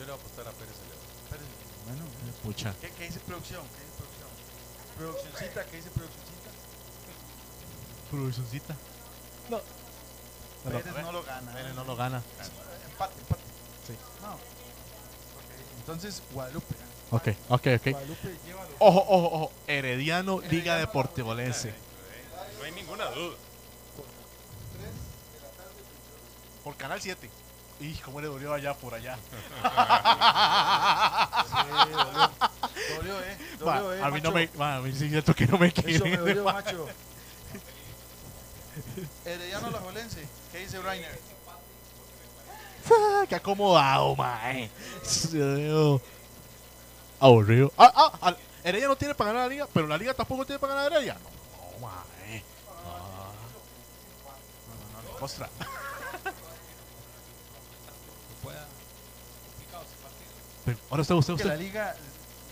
[0.00, 1.04] Yo le voy a apostar a Pérez Celedón.
[1.24, 1.50] Espérese.
[1.84, 2.04] Bueno,
[2.42, 2.74] Pucha.
[2.80, 3.60] ¿qué, qué dice producción?
[3.68, 4.28] ¿Qué dice producción?
[4.96, 6.50] Produccioncita, ¿qué dice produccioncita?
[8.10, 8.76] Produccioncita.
[9.50, 9.60] No.
[10.64, 11.52] Pérez no lo gana.
[11.52, 12.22] Pérez no lo gana.
[12.90, 13.42] Empate, empate.
[13.86, 13.92] Sí.
[14.22, 14.32] No.
[14.32, 14.40] Ok,
[15.80, 16.74] Entonces, Guadalupe.
[16.74, 16.90] gana.
[17.10, 17.90] Ok, ok, ok.
[17.90, 19.52] Guadalupe lleva los Ojo, ojo, ojo.
[19.66, 21.74] Herediano, Liga Deportivolense.
[22.56, 23.36] No hay ninguna duda.
[26.64, 27.28] Por Canal 7.
[27.80, 29.16] Y cómo le dolió allá por allá.
[31.46, 31.56] Sí,
[31.90, 32.30] dolió.
[32.96, 33.38] Dolió, eh.
[33.58, 34.02] Dolió, eh.
[34.02, 34.50] a mí no me.
[34.58, 36.86] a mí sí es que no me Eso me dolió, macho.
[39.24, 40.28] Herediano La Jolense.
[40.52, 41.18] ¿Qué dice Brainer?
[43.28, 44.70] Qué acomodado, mae.
[47.18, 47.72] Aburrido.
[47.76, 50.58] Ah, ah, ah, Heredia no tiene para ganar la liga, pero la liga tampoco tiene
[50.58, 51.14] para ganar a Heredia.
[51.14, 52.42] No, mae.
[52.86, 53.32] Ah.
[54.68, 55.18] No, no, no,
[58.42, 58.66] pueda.
[59.44, 60.30] Complicado ese partido.
[60.59, 60.59] Pero
[60.90, 61.64] Ahora usted, usted, Que la usted.
[61.66, 61.94] liga,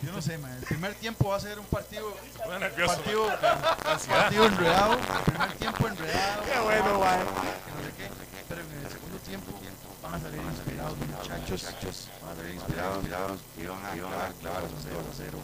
[0.03, 0.53] yo no sé, man.
[0.53, 2.15] El primer tiempo va a ser un partido,
[2.45, 2.95] pone nervioso.
[2.95, 3.27] partido,
[4.09, 4.93] partido enredado.
[4.95, 6.43] El primer tiempo enredado.
[6.45, 7.19] Qué bueno, mae.
[7.19, 8.45] que no sé qué.
[8.49, 9.53] Pero en el segundo tiempo
[10.03, 12.09] van a salir inspirados, muchachos.
[12.23, 15.39] Van a salir inspirados, inspirados, y van a, clavar un 2 a 0.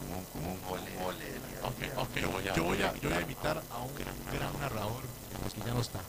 [0.00, 1.92] Como un, como un gol, gol de día, Ok, día.
[1.96, 5.02] ok, yo voy a, yo voy a, yo voy a invitar a un gran narrador
[5.54, 6.00] que ya no está.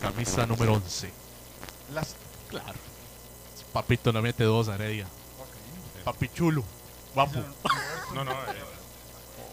[0.00, 1.12] Camisa número 11.
[1.92, 2.16] Las,
[2.48, 2.72] Claro.
[3.74, 5.06] Papito no mete dos a Heredia.
[6.04, 6.64] Papi chulo.
[7.14, 7.40] Guapo.
[8.14, 8.36] No, no, eh,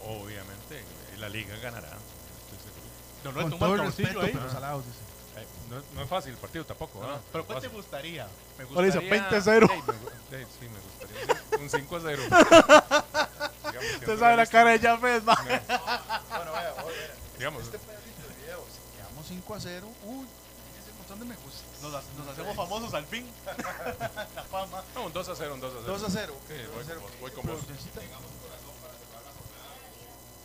[0.06, 1.88] obviamente eh, la liga ganará.
[1.88, 2.82] Estoy seguro.
[3.24, 4.30] No, con no, todo el respeto, ahí.
[4.32, 4.98] pero salados, dice.
[5.36, 7.00] Eh, no, no es fácil el partido tampoco.
[7.04, 7.18] No.
[7.32, 7.76] Pero ¿cuál te Fácil.
[7.78, 8.28] gustaría?
[8.58, 9.70] Me Ahora dice, 20-0.
[9.70, 11.60] Ey, me gu- ey, sí, me gustaría.
[11.60, 12.22] Un 5 a 0.
[12.22, 15.34] Digamos, Usted sabe la cara de Jafet, ma.
[15.42, 16.96] Bueno, vea, oye,
[17.38, 18.62] Digamos, este pedacito de videos.
[18.96, 19.88] Quedamos 5 a 0.
[20.04, 20.26] Uy,
[21.02, 21.62] montón de me gusta.
[21.82, 23.28] Nos, nos hacemos famosos al fin.
[24.34, 24.82] La fama.
[24.94, 25.92] no, un 2 a 0, un 2 a 0.
[25.98, 26.34] 2 a 0.
[26.48, 27.00] Sí, ok, voy 2 a 0.
[27.00, 27.54] con vos, voy con vos.
[27.64, 28.00] Produccioncita.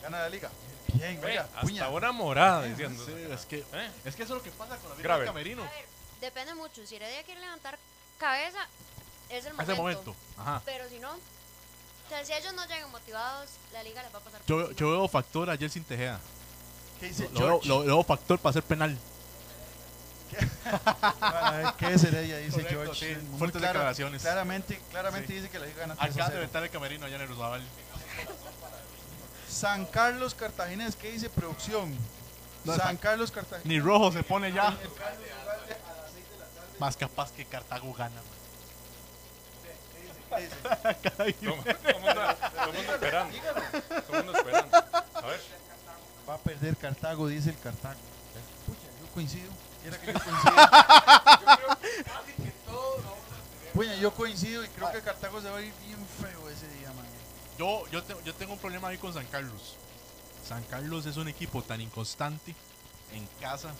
[0.03, 0.49] Gana la liga.
[0.93, 1.89] Bien, Ve, oiga, hasta puña.
[1.89, 3.03] una morada diciendo.
[3.05, 3.91] Sí, es que, ¿Eh?
[4.05, 5.21] es que eso es lo que pasa con la vida Grave.
[5.21, 5.63] del camerino.
[6.21, 6.85] Depende mucho.
[6.85, 7.77] Si Heredia quiere levantar
[8.17, 8.59] cabeza,
[9.29, 9.71] es el momento.
[9.73, 10.15] ese momento.
[10.37, 10.61] Ajá.
[10.65, 14.21] Pero si no, o sea, si ellos no llegan motivados, la liga les va a
[14.21, 14.41] pasar.
[14.47, 16.19] Yo, yo veo factor a Jelsin Tejeda.
[16.99, 18.97] ¿Qué dice Lo, lo- lo veo factor para hacer penal.
[21.77, 22.37] ¿Qué es ella?
[22.37, 23.15] Dice Correcto, George.
[23.15, 24.21] sí, Muy fuertes clara- declaraciones.
[24.21, 25.33] Claramente, claramente Sí.
[25.33, 26.45] dice que la liga gana 3 a Acá de 0.
[26.45, 27.63] estar el camerino allá en el Rosabal.
[29.49, 31.95] San Carlos Cartaginés, ¿qué dice producción?
[32.63, 33.65] No, San Carlos Cartaginés.
[33.65, 34.75] Ni rojo se pone ya.
[36.79, 38.21] Más capaz que Cartago gana.
[41.39, 41.95] Todo
[42.73, 43.37] mundo esperando.
[44.37, 44.77] Esperando.
[45.15, 45.41] A ver.
[46.29, 47.99] Va a perder Cartago, dice el Cartago.
[48.65, 49.49] Pucha, yo coincido.
[49.91, 50.55] Que yo coincido.
[53.73, 56.87] Puña, yo coincido y creo que Cartago se va a ir bien feo ese día,
[56.93, 57.05] man.
[57.59, 59.75] Yo, yo, te- yo tengo un problema ahí con San Carlos.
[60.47, 62.55] San Carlos es un equipo tan inconstante
[63.13, 63.71] en casa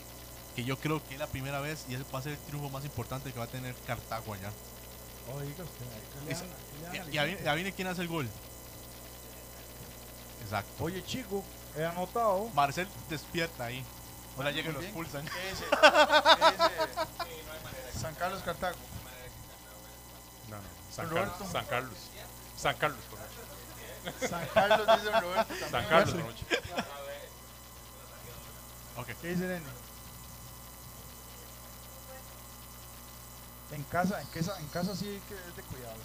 [0.56, 2.70] que yo creo que es la primera vez y ese va a ser el triunfo
[2.70, 4.52] más importante que va a tener Cartago allá.
[5.34, 7.46] Oiga, usted, ahí que le Es- dan- ahí le dan Y, al y ahí, equipo.
[7.46, 8.28] y ahí viene quién hace el gol.
[10.44, 10.84] Exacto.
[10.84, 11.44] Oye, chico,
[11.76, 12.50] he anotado.
[12.54, 13.84] Marcel despierta ahí.
[14.38, 14.84] Ahora llega y los.
[14.84, 15.20] ¿Qué dice?
[15.20, 15.66] ¿Qué dice?
[18.00, 18.78] San Carlos Cartago.
[20.50, 20.64] No, no.
[20.92, 21.10] San.
[21.10, 21.36] Carlos.
[21.52, 21.98] San Carlos.
[22.56, 23.34] San Carlos, por favor.
[24.30, 25.54] San Carlos dice Roberto.
[25.72, 25.86] San.
[25.86, 26.46] Carlos, noche.
[29.22, 29.66] ¿Qué dice Nene?
[33.72, 35.96] En casa, en casa, en casa sí que es de cuidado.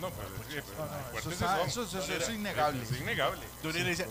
[0.00, 2.82] No, pero sí, pero No, no, eso sí está- eso- eso- eso es Sí, innegable.
[2.82, 3.46] Es innegable.
[3.62, 4.04] Yo libre, yo-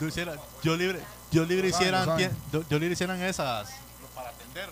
[0.00, 2.18] yo hiciera- yo libre, yo hicieran,
[2.52, 3.70] yo, yo libre hicieran esas
[4.14, 4.68] para atender,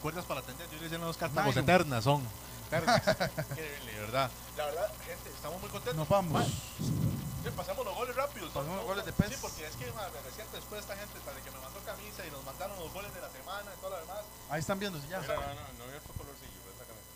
[0.00, 0.66] cuerdas para atender.
[0.66, 1.64] Yo libre hicieran los cartagos Nylon.
[1.64, 2.22] eternas son.
[2.70, 2.80] De
[4.00, 4.30] verdad.
[4.56, 5.96] La verdad, gente, estamos muy contentos.
[5.96, 6.44] Nos vamos.
[6.44, 8.50] Sí, pasamos los goles rápidos.
[8.52, 9.38] Pasamos los goles de Sí, PES.
[9.40, 12.44] porque es que me recién después esta gente, desde que me mandó camisa y nos
[12.44, 14.20] mandaron los goles de la semana y todo lo demás.
[14.50, 15.20] Ahí están viendo, ya.
[15.20, 17.08] Mira, no, no, no había otro colorcillo, esa camisa.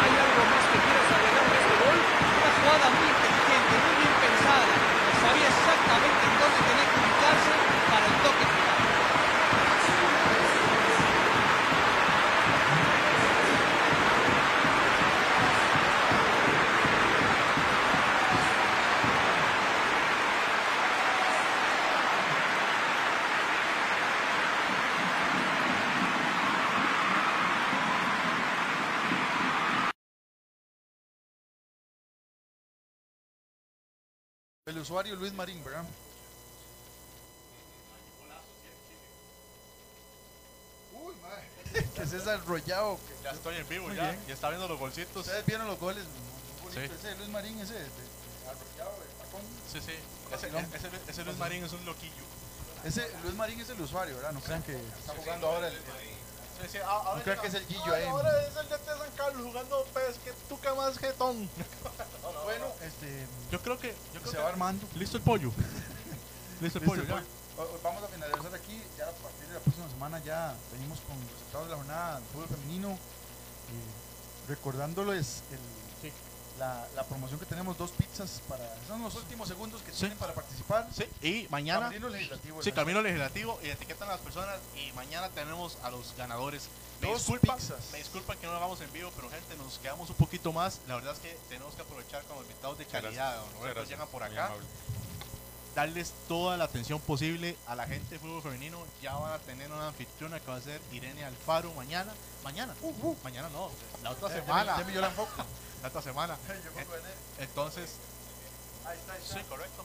[0.00, 1.98] ¿Hay algo más que quieras agregar de este gol?
[2.40, 4.74] Una jugada muy inteligente, muy bien pensada.
[5.20, 7.52] Sabía exactamente en dónde tenía que ubicarse
[7.90, 8.80] para el toque final.
[34.70, 35.82] El usuario Luis Marín, ¿verdad?
[40.92, 41.88] Uy, madre.
[41.94, 42.98] que es ese arrollado.
[42.98, 44.10] que- Ya estoy en vivo, Muy ya.
[44.10, 44.24] bien.
[44.28, 45.26] Ya está viendo los golcitos.
[45.26, 46.04] Ustedes vieron los goles.
[46.62, 46.94] muy bonito.
[46.94, 47.06] Sí.
[47.08, 49.42] Ese Luis Marín, ese de- arrollado, de tacón.
[49.72, 49.92] Sí, sí.
[49.92, 50.64] Ese, Vacilón.
[50.72, 52.24] ese, ese Luis Marín es un loquillo.
[52.84, 54.30] Ese Luis Marín es el usuario, ¿verdad?
[54.32, 55.74] No crean que está jugando ahora el.
[55.74, 55.82] el-
[56.62, 58.08] Sí, sí, ah, ahora No que es el Guillo Ay, ahí.
[58.08, 60.18] Ahora es el de San Carlos jugando pez.
[60.24, 61.48] Que tuca más jetón.
[62.44, 63.26] Bueno, este.
[63.52, 63.94] Yo creo que.
[64.12, 64.86] Yo creo Se que va armando.
[64.96, 65.52] Listo el pollo.
[66.60, 67.22] Listo el pollo, ya.
[67.84, 68.82] Vamos a finalizar aquí.
[68.98, 72.14] Ya a partir de la próxima semana ya venimos con los resultados de la jornada
[72.16, 72.88] del fútbol femenino.
[72.90, 75.79] eh, recordándoles el-
[76.60, 78.62] la, la promoción que tenemos, dos pizzas para.
[78.86, 79.98] Son los últimos segundos que Sí.
[80.00, 80.86] tienen para participar.
[80.94, 81.80] Sí, y mañana.
[81.86, 82.62] Camerino legislativo.
[82.62, 86.68] Sí, camino legislativo, identifican a las personas y mañana tenemos a los ganadores.
[87.00, 87.90] Me Dos disculpan, pizzas.
[87.92, 90.80] me disculpan que no lo hagamos en vivo, pero gente, nos quedamos un poquito más.
[90.86, 93.36] La verdad es que tenemos que aprovechar con los invitados de calidad,
[93.74, 94.52] don llegan por acá,
[95.74, 98.78] darles toda la atención posible a la gente de fútbol femenino.
[99.00, 102.12] Ya van a tener una anfitriona que va a ser Irene Alfaro mañana.
[102.44, 102.74] Mañana,
[103.24, 103.70] mañana no,
[104.02, 104.82] la otra Uh, semana.
[104.82, 105.42] dio la enfoco.
[105.84, 106.36] Otra semana.
[106.46, 107.90] Que- Entonces,
[108.86, 109.38] Ahí está, ahí está.
[109.38, 109.84] Sí, correcto.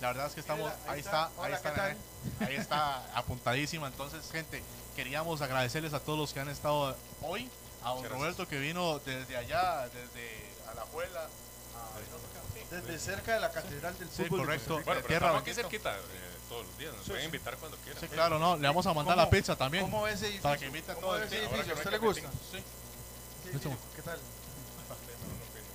[0.00, 1.10] La verdad es que estamos, Mira, ahí ahí está.
[1.28, 2.48] está, ahí Hola, está, ¿qué tal?
[2.48, 3.86] ahí está apuntadísima.
[3.86, 4.62] Entonces, gente,
[4.96, 7.48] queríamos agradecerles a todos los que han estado hoy,
[7.82, 11.24] a don Roberto que vino desde allá, desde Alajuela.
[11.24, 14.40] a- Desde cerca de la catedral del Sí, fútbol.
[14.40, 14.74] de correcto.
[14.74, 16.00] Bueno, pero Tierra aquí cerquita eh,
[16.48, 16.92] todos los días.
[16.94, 17.26] Nos Sí, pueden sí.
[17.26, 18.00] invitar cuando quieran.
[18.00, 19.84] Sí, claro, no, le vamos a mandar la ¿Cómo- pizza también.
[19.84, 20.42] ¿Cómo ese edificio?
[20.42, 21.72] Para que invite a ¿Cómo todo el edificio?
[21.74, 22.30] ¿A usted le gusta?
[22.50, 22.58] Sí.
[23.52, 24.18] Sí, sí, ¿Qué tal?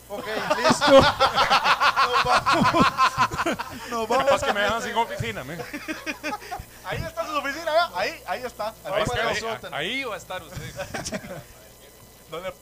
[0.10, 0.26] Ok,
[0.58, 0.92] listo.
[0.92, 2.86] Nos vamos.
[3.90, 4.26] Nos vamos.
[4.26, 5.62] Capaz que me dejan sin oficina, men.
[6.84, 7.90] Ahí está su oficina, vea.
[7.96, 8.70] ahí, ahí está.
[8.86, 9.20] Ahí, Ahí es que
[9.72, 11.32] ahí- va a estar usted.
[12.32, 12.54] No le,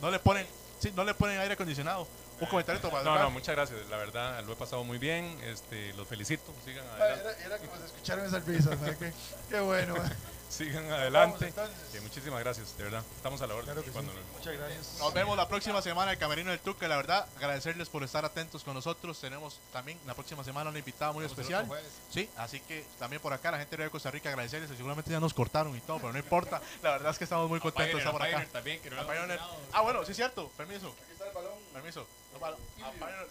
[0.00, 0.46] no le ponen,
[0.80, 2.08] sí, no le ponen aire acondicionado.
[2.40, 3.78] Un comentario para No, no, muchas gracias.
[3.90, 5.38] La verdad, lo he pasado muy bien.
[5.44, 6.50] Este, los felicito.
[6.64, 7.28] Sigan Ah, adelante.
[7.44, 8.78] Era, era como se escucharon esas risas.
[8.98, 9.12] Qué,
[9.50, 9.92] qué bueno.
[9.94, 10.12] ¿verdad?
[10.52, 11.46] Sigan adelante.
[11.48, 11.74] entonces.
[11.90, 13.02] Sí, muchísimas gracias, de verdad.
[13.16, 13.64] Estamos a la orden.
[13.66, 13.92] Claro que sí.
[13.94, 14.98] Cuando- Muchas gracias.
[14.98, 16.86] Nos vemos la próxima semana en Camerino del Tuque.
[16.88, 19.18] La verdad, agradecerles por estar atentos con nosotros.
[19.18, 21.66] Tenemos también la próxima semana una invitada muy especial.
[22.10, 24.68] Sí, así que también por acá la gente de Costa Rica agradecerles.
[24.76, 26.60] Seguramente ya nos cortaron y todo, pero no importa.
[26.82, 28.46] La verdad es que estamos muy contentos de estar por acá.
[28.52, 29.38] también, que no A lo Pioneer.
[29.38, 30.48] hemos Ah, bueno, sí, cierto.
[30.56, 30.88] Permiso.
[31.02, 31.52] Aquí está el balón.
[31.72, 32.06] Permiso.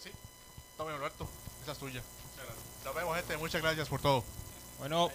[0.01, 0.11] Sí.
[0.75, 1.27] Tome, Roberto.
[1.61, 2.01] Esa es tuya.
[2.83, 3.37] Nos vemos, gente.
[3.37, 4.23] Muchas gracias por todo.
[4.79, 5.11] Bueno.